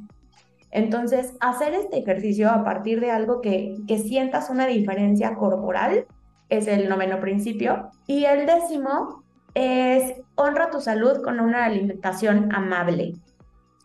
Entonces, 0.71 1.33
hacer 1.39 1.73
este 1.73 1.99
ejercicio 1.99 2.49
a 2.49 2.63
partir 2.63 2.99
de 2.99 3.11
algo 3.11 3.41
que, 3.41 3.75
que 3.87 3.99
sientas 3.99 4.49
una 4.49 4.67
diferencia 4.67 5.35
corporal 5.35 6.05
es 6.49 6.67
el 6.67 6.89
noveno 6.89 7.19
principio. 7.19 7.91
Y 8.07 8.25
el 8.25 8.45
décimo 8.45 9.24
es 9.55 10.21
honra 10.35 10.69
tu 10.69 10.79
salud 10.81 11.23
con 11.23 11.39
una 11.39 11.65
alimentación 11.65 12.53
amable. 12.53 13.13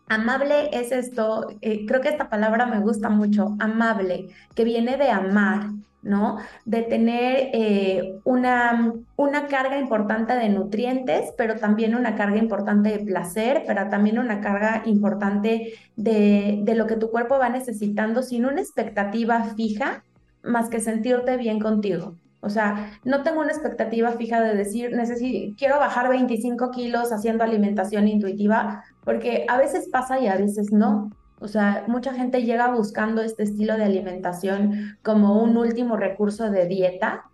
Amable 0.08 0.70
es 0.72 0.90
esto, 0.90 1.46
eh, 1.60 1.86
creo 1.86 2.00
que 2.00 2.08
esta 2.08 2.28
palabra 2.28 2.66
me 2.66 2.80
gusta 2.80 3.08
mucho, 3.08 3.56
amable, 3.60 4.26
que 4.56 4.64
viene 4.64 4.96
de 4.96 5.08
amar, 5.08 5.68
¿no? 6.02 6.38
De 6.64 6.82
tener 6.82 7.50
eh, 7.52 8.18
una, 8.24 8.92
una 9.14 9.46
carga 9.46 9.78
importante 9.78 10.32
de 10.34 10.48
nutrientes, 10.48 11.32
pero 11.38 11.56
también 11.56 11.94
una 11.94 12.16
carga 12.16 12.38
importante 12.38 12.90
de 12.90 13.04
placer, 13.04 13.62
pero 13.68 13.88
también 13.88 14.18
una 14.18 14.40
carga 14.40 14.82
importante 14.86 15.74
de, 15.94 16.58
de 16.64 16.74
lo 16.74 16.88
que 16.88 16.96
tu 16.96 17.10
cuerpo 17.12 17.38
va 17.38 17.48
necesitando 17.48 18.24
sin 18.24 18.46
una 18.46 18.60
expectativa 18.60 19.44
fija 19.54 20.02
más 20.42 20.68
que 20.70 20.80
sentirte 20.80 21.36
bien 21.36 21.60
contigo. 21.60 22.16
O 22.40 22.48
sea, 22.48 22.98
no 23.04 23.22
tengo 23.22 23.40
una 23.40 23.50
expectativa 23.50 24.12
fija 24.12 24.40
de 24.40 24.56
decir, 24.56 24.92
necesito, 24.96 25.54
quiero 25.58 25.78
bajar 25.78 26.08
25 26.08 26.70
kilos 26.70 27.12
haciendo 27.12 27.44
alimentación 27.44 28.08
intuitiva, 28.08 28.82
porque 29.04 29.44
a 29.48 29.58
veces 29.58 29.88
pasa 29.92 30.18
y 30.20 30.26
a 30.26 30.36
veces 30.36 30.72
no. 30.72 31.10
O 31.38 31.48
sea, 31.48 31.84
mucha 31.86 32.14
gente 32.14 32.42
llega 32.42 32.70
buscando 32.74 33.22
este 33.22 33.42
estilo 33.42 33.76
de 33.76 33.84
alimentación 33.84 34.98
como 35.02 35.42
un 35.42 35.56
último 35.56 35.96
recurso 35.96 36.50
de 36.50 36.66
dieta 36.66 37.24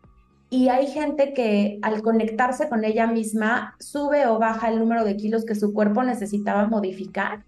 y 0.49 0.69
hay 0.69 0.87
gente 0.87 1.35
que 1.35 1.79
al 1.83 2.03
conectarse 2.03 2.69
con 2.69 2.85
ella 2.85 3.07
misma 3.07 3.75
sube 3.81 4.27
o 4.27 4.39
baja 4.39 4.69
el 4.69 4.79
número 4.79 5.05
de 5.05 5.17
kilos 5.17 5.45
que 5.45 5.57
su 5.57 5.73
cuerpo 5.73 6.05
necesitaba 6.05 6.69
modificar, 6.69 7.45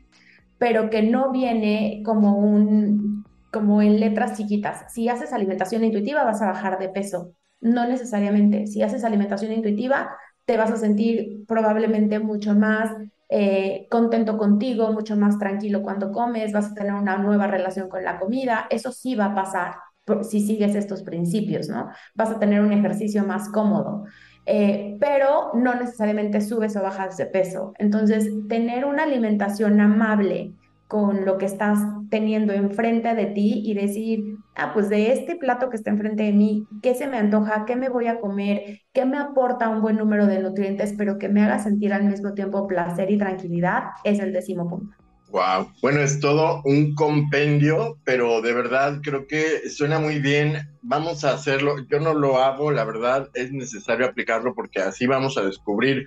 pero 0.58 0.90
que 0.90 1.02
no 1.02 1.30
viene 1.30 2.02
como 2.04 2.38
un 2.38 3.24
como 3.52 3.80
en 3.80 3.98
letras 3.98 4.36
chiquitas. 4.36 4.92
Si 4.92 5.08
haces 5.08 5.32
alimentación 5.32 5.84
intuitiva 5.84 6.24
vas 6.24 6.42
a 6.42 6.46
bajar 6.46 6.78
de 6.78 6.88
peso. 6.88 7.32
No 7.60 7.86
necesariamente. 7.86 8.66
Si 8.66 8.82
haces 8.82 9.04
alimentación 9.04 9.52
intuitiva, 9.52 10.16
te 10.44 10.56
vas 10.56 10.70
a 10.70 10.76
sentir 10.76 11.44
probablemente 11.46 12.18
mucho 12.18 12.54
más 12.54 12.90
eh, 13.28 13.86
contento 13.90 14.38
contigo, 14.38 14.92
mucho 14.92 15.16
más 15.16 15.38
tranquilo 15.38 15.82
cuando 15.82 16.10
comes, 16.12 16.52
vas 16.52 16.70
a 16.70 16.74
tener 16.74 16.94
una 16.94 17.18
nueva 17.18 17.46
relación 17.46 17.88
con 17.88 18.02
la 18.04 18.18
comida. 18.18 18.66
Eso 18.70 18.92
sí 18.92 19.14
va 19.14 19.26
a 19.26 19.34
pasar 19.34 19.74
si 20.22 20.40
sigues 20.40 20.74
estos 20.74 21.02
principios, 21.02 21.68
¿no? 21.68 21.90
Vas 22.14 22.30
a 22.30 22.38
tener 22.38 22.62
un 22.62 22.72
ejercicio 22.72 23.24
más 23.24 23.48
cómodo. 23.50 24.04
Eh, 24.46 24.96
pero 24.98 25.50
no 25.52 25.74
necesariamente 25.74 26.40
subes 26.40 26.74
o 26.76 26.82
bajas 26.82 27.18
de 27.18 27.26
peso. 27.26 27.74
Entonces, 27.78 28.30
tener 28.48 28.86
una 28.86 29.02
alimentación 29.02 29.78
amable, 29.80 30.54
con 30.86 31.26
lo 31.26 31.36
que 31.36 31.44
estás 31.44 31.80
teniendo 32.08 32.54
enfrente 32.54 33.14
de 33.14 33.26
ti 33.26 33.62
y 33.62 33.74
decir, 33.74 34.38
ah, 34.58 34.72
pues 34.74 34.88
de 34.88 35.12
este 35.12 35.36
plato 35.36 35.70
que 35.70 35.76
está 35.76 35.90
enfrente 35.90 36.24
de 36.24 36.32
mí, 36.32 36.66
¿qué 36.82 36.94
se 36.94 37.06
me 37.06 37.16
antoja? 37.16 37.64
¿Qué 37.64 37.76
me 37.76 37.88
voy 37.88 38.06
a 38.06 38.20
comer? 38.20 38.80
¿Qué 38.92 39.04
me 39.04 39.18
aporta 39.18 39.68
un 39.68 39.80
buen 39.80 39.96
número 39.96 40.26
de 40.26 40.40
nutrientes, 40.40 40.94
pero 40.98 41.18
que 41.18 41.28
me 41.28 41.42
haga 41.42 41.58
sentir 41.58 41.92
al 41.92 42.04
mismo 42.04 42.34
tiempo 42.34 42.66
placer 42.66 43.10
y 43.10 43.18
tranquilidad? 43.18 43.84
Es 44.04 44.18
el 44.18 44.32
décimo 44.32 44.68
punto. 44.68 44.94
Wow, 45.30 45.70
bueno, 45.82 46.00
es 46.00 46.20
todo 46.20 46.62
un 46.64 46.94
compendio, 46.94 47.98
pero 48.04 48.40
de 48.40 48.54
verdad 48.54 49.00
creo 49.02 49.26
que 49.26 49.68
suena 49.68 49.98
muy 49.98 50.20
bien. 50.20 50.68
Vamos 50.80 51.24
a 51.24 51.32
hacerlo. 51.32 51.86
Yo 51.90 52.00
no 52.00 52.14
lo 52.14 52.38
hago, 52.38 52.70
la 52.70 52.84
verdad 52.84 53.28
es 53.34 53.52
necesario 53.52 54.06
aplicarlo 54.06 54.54
porque 54.54 54.80
así 54.80 55.06
vamos 55.06 55.36
a 55.36 55.42
descubrir 55.42 56.06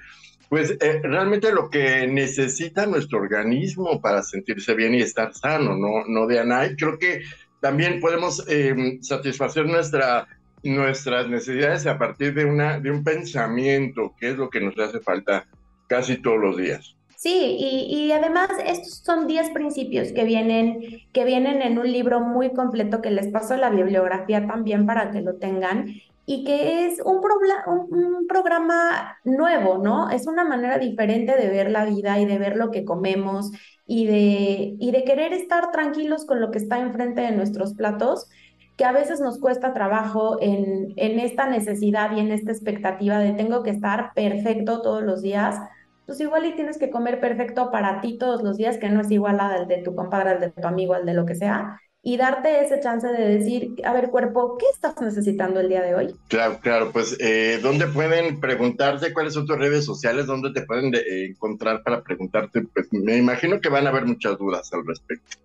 pues 0.51 0.71
eh, 0.81 0.99
realmente 1.01 1.53
lo 1.53 1.69
que 1.69 2.05
necesita 2.07 2.85
nuestro 2.85 3.19
organismo 3.19 4.01
para 4.01 4.21
sentirse 4.21 4.73
bien 4.73 4.93
y 4.93 5.01
estar 5.01 5.33
sano, 5.33 5.77
no, 5.77 6.03
no 6.05 6.27
de 6.27 6.43
Y 6.43 6.75
Creo 6.75 6.99
que 6.99 7.21
también 7.61 8.01
podemos 8.01 8.45
em, 8.49 9.01
satisfacer 9.01 9.65
nuestra, 9.65 10.27
nuestras 10.63 11.29
necesidades 11.29 11.87
a 11.87 11.97
partir 11.97 12.33
de, 12.33 12.45
una, 12.45 12.79
de 12.79 12.91
un 12.91 13.03
pensamiento, 13.03 14.13
que 14.19 14.31
es 14.31 14.37
lo 14.37 14.49
que 14.49 14.59
nos 14.59 14.77
hace 14.77 14.99
falta 14.99 15.47
casi 15.87 16.17
todos 16.17 16.39
los 16.39 16.57
días. 16.57 16.95
Sí, 17.15 17.55
y, 17.59 17.95
y, 17.95 18.11
además 18.13 18.49
estos 18.65 19.03
son 19.05 19.27
10 19.27 19.51
principios 19.51 20.11
que 20.11 20.23
vienen, 20.23 21.03
que 21.13 21.23
vienen 21.23 21.61
en 21.61 21.77
un 21.77 21.91
libro 21.91 22.19
muy 22.19 22.51
completo 22.51 22.99
que 22.99 23.11
les 23.11 23.27
paso 23.27 23.55
la 23.57 23.69
bibliografía 23.69 24.47
también 24.47 24.87
para 24.87 25.11
que 25.11 25.21
lo 25.21 25.35
tengan 25.35 26.01
y 26.31 26.45
que 26.45 26.85
es 26.85 27.01
un, 27.03 27.19
un, 27.67 28.25
programa 28.27 29.17
nuevo, 29.25 29.79
¿no? 29.79 30.09
Es 30.09 30.27
una 30.27 30.45
manera 30.45 30.77
diferente 30.77 31.35
de 31.35 31.49
ver 31.49 31.69
la 31.69 31.83
vida 31.83 32.19
y 32.19 32.25
de 32.25 32.37
ver 32.37 32.55
lo 32.55 32.71
que 32.71 32.85
comemos 32.85 33.51
y 33.85 34.05
de, 34.07 34.75
y 34.79 34.91
de 34.91 35.03
querer 35.03 35.33
estar 35.33 35.71
tranquilos 35.71 36.25
con 36.25 36.39
lo 36.39 36.49
que 36.49 36.59
está 36.59 36.79
enfrente 36.79 37.19
de 37.19 37.31
nuestros 37.31 37.73
platos. 37.73 38.29
que 38.77 38.85
a 38.85 38.93
veces 38.93 39.19
nos 39.19 39.39
cuesta 39.39 39.73
trabajo 39.73 40.37
en, 40.41 40.93
en 40.95 41.19
esta 41.19 41.47
necesidad 41.47 42.15
y 42.15 42.21
en 42.21 42.31
esta 42.31 42.51
expectativa 42.51 43.19
de 43.19 43.33
tengo 43.33 43.61
que 43.63 43.71
estar 43.71 44.13
perfecto 44.15 44.81
todos 44.81 45.03
los 45.03 45.21
días, 45.21 45.57
pues 46.05 46.21
igual 46.21 46.45
y 46.45 46.55
tienes 46.55 46.77
que 46.77 46.89
comer 46.89 47.19
perfecto 47.19 47.71
para 47.71 47.99
ti 48.01 48.17
todos 48.17 48.41
los 48.41 48.57
días, 48.57 48.77
que 48.77 48.89
no 48.89 49.01
es 49.01 49.11
igual 49.11 49.39
al 49.41 49.67
de 49.67 49.79
tu 49.79 49.95
compadre, 49.95 50.31
al 50.31 50.39
de 50.39 50.51
tu 50.51 50.65
amigo, 50.67 50.93
al 50.93 51.05
de 51.05 51.13
lo 51.13 51.25
que 51.25 51.35
sea, 51.35 51.79
y 52.03 52.17
darte 52.17 52.63
ese 52.63 52.79
chance 52.79 53.07
de 53.07 53.37
decir, 53.37 53.75
a 53.85 53.93
ver, 53.93 54.09
cuerpo, 54.09 54.57
¿qué 54.57 54.65
estás 54.73 54.99
necesitando 55.01 55.59
el 55.59 55.69
día 55.69 55.81
de 55.81 55.93
hoy? 55.93 56.15
Claro, 56.29 56.59
claro, 56.59 56.91
pues, 56.91 57.15
eh, 57.19 57.59
¿dónde 57.61 57.85
pueden 57.87 58.39
preguntarte 58.39 59.13
cuáles 59.13 59.33
son 59.35 59.45
tus 59.45 59.57
redes 59.57 59.85
sociales? 59.85 60.25
¿Dónde 60.25 60.51
te 60.51 60.63
pueden 60.63 60.95
eh, 60.95 61.25
encontrar 61.29 61.83
para 61.83 62.01
preguntarte? 62.01 62.63
Pues 62.73 62.87
me 62.91 63.17
imagino 63.17 63.61
que 63.61 63.69
van 63.69 63.85
a 63.85 63.91
haber 63.91 64.05
muchas 64.05 64.35
dudas 64.39 64.73
al 64.73 64.85
respecto. 64.85 65.37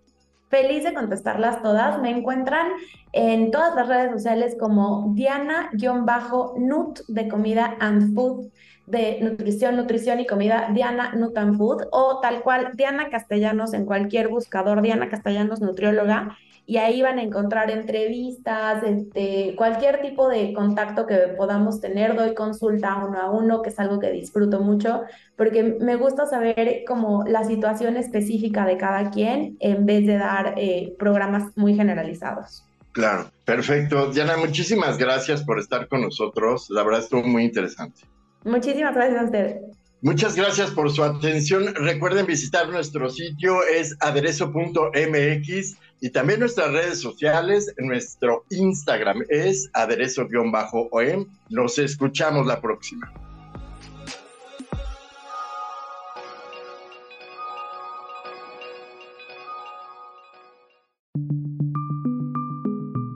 Feliz 0.49 0.85
de 0.85 0.95
contestarlas 0.95 1.63
todas. 1.63 2.01
Me 2.01 2.09
encuentran 2.09 2.69
en 3.13 3.51
todas 3.51 3.75
las 3.75 3.89
redes 3.89 4.13
sociales 4.13 4.57
como 4.59 5.13
Diana-Nut 5.15 7.01
de 7.09 7.29
comida 7.29 7.77
and 7.81 8.15
food, 8.15 8.51
de 8.87 9.19
nutrición, 9.21 9.77
nutrición 9.77 10.21
y 10.21 10.27
comida, 10.27 10.71
Diana 10.73 11.13
Nut 11.13 11.37
and 11.37 11.59
Food, 11.59 11.89
o 11.91 12.21
tal 12.21 12.43
cual, 12.43 12.71
Diana 12.75 13.11
Castellanos 13.11 13.75
en 13.75 13.85
cualquier 13.85 14.29
buscador, 14.29 14.81
Diana 14.81 15.09
Castellanos 15.09 15.61
Nutrióloga 15.61 16.39
y 16.69 16.79
ahí 16.79 17.01
van 17.01 17.21
a 17.21 17.23
encontrar 17.23 17.71
entrevistas, 17.71 18.83
este, 18.83 19.55
cualquier 19.57 20.03
tipo 20.03 20.29
de 20.29 20.53
contacto 20.53 21.07
que 21.07 21.17
podamos 21.37 21.81
tener. 21.81 22.17
Doy 22.17 22.35
consulta 22.35 22.97
uno 22.97 23.21
a 23.21 23.31
uno, 23.31 23.63
que 23.63 23.71
es 23.71 23.79
algo 23.79 24.01
que 24.01 24.11
disfruto 24.11 24.61
mucho, 24.61 25.03
porque 25.37 25.63
me 25.63 25.95
gusta 25.95 26.27
saber 26.27 26.83
como 26.85 27.23
la 27.25 27.45
situación 27.45 27.97
específica 27.97 28.67
de 28.67 28.77
cada 28.77 29.11
quien 29.11 29.57
en 29.61 29.87
vez 29.87 30.07
de 30.07 30.19
dar 30.19 30.55
eh, 30.57 30.93
programas 30.99 31.57
muy 31.57 31.77
generalizados. 31.77 32.65
Claro, 32.91 33.31
perfecto. 33.45 34.11
Diana, 34.11 34.37
muchísimas 34.37 34.99
gracias 34.99 35.45
por 35.45 35.61
estar 35.61 35.87
con 35.87 36.01
nosotros. 36.01 36.69
La 36.71 36.83
verdad 36.83 37.01
estuvo 37.01 37.23
muy 37.23 37.45
interesante. 37.45 38.03
Muchísimas 38.43 38.95
gracias 38.95 39.21
a 39.21 39.25
ustedes. 39.25 39.57
Muchas 40.03 40.35
gracias 40.35 40.71
por 40.73 40.91
su 40.91 41.05
atención. 41.05 41.75
Recuerden 41.75 42.27
visitar 42.27 42.69
nuestro 42.69 43.09
sitio, 43.09 43.63
es 43.65 43.97
aderezo.mx 44.01 45.77
y 46.01 46.11
también 46.11 46.41
nuestras 46.41 46.73
redes 46.73 47.01
sociales, 47.01 47.75
nuestro 47.79 48.45
Instagram 48.51 49.23
es 49.29 49.71
aderezo-om. 49.73 51.27
Nos 51.49 51.79
escuchamos 51.79 52.47
la 52.47 52.61
próxima. 52.61 53.13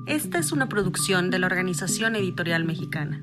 Esta 0.07 0.39
es 0.39 0.53
una 0.53 0.69
producción 0.69 1.31
de 1.31 1.39
la 1.39 1.47
Organización 1.47 2.17
Editorial 2.17 2.65
Mexicana. 2.65 3.23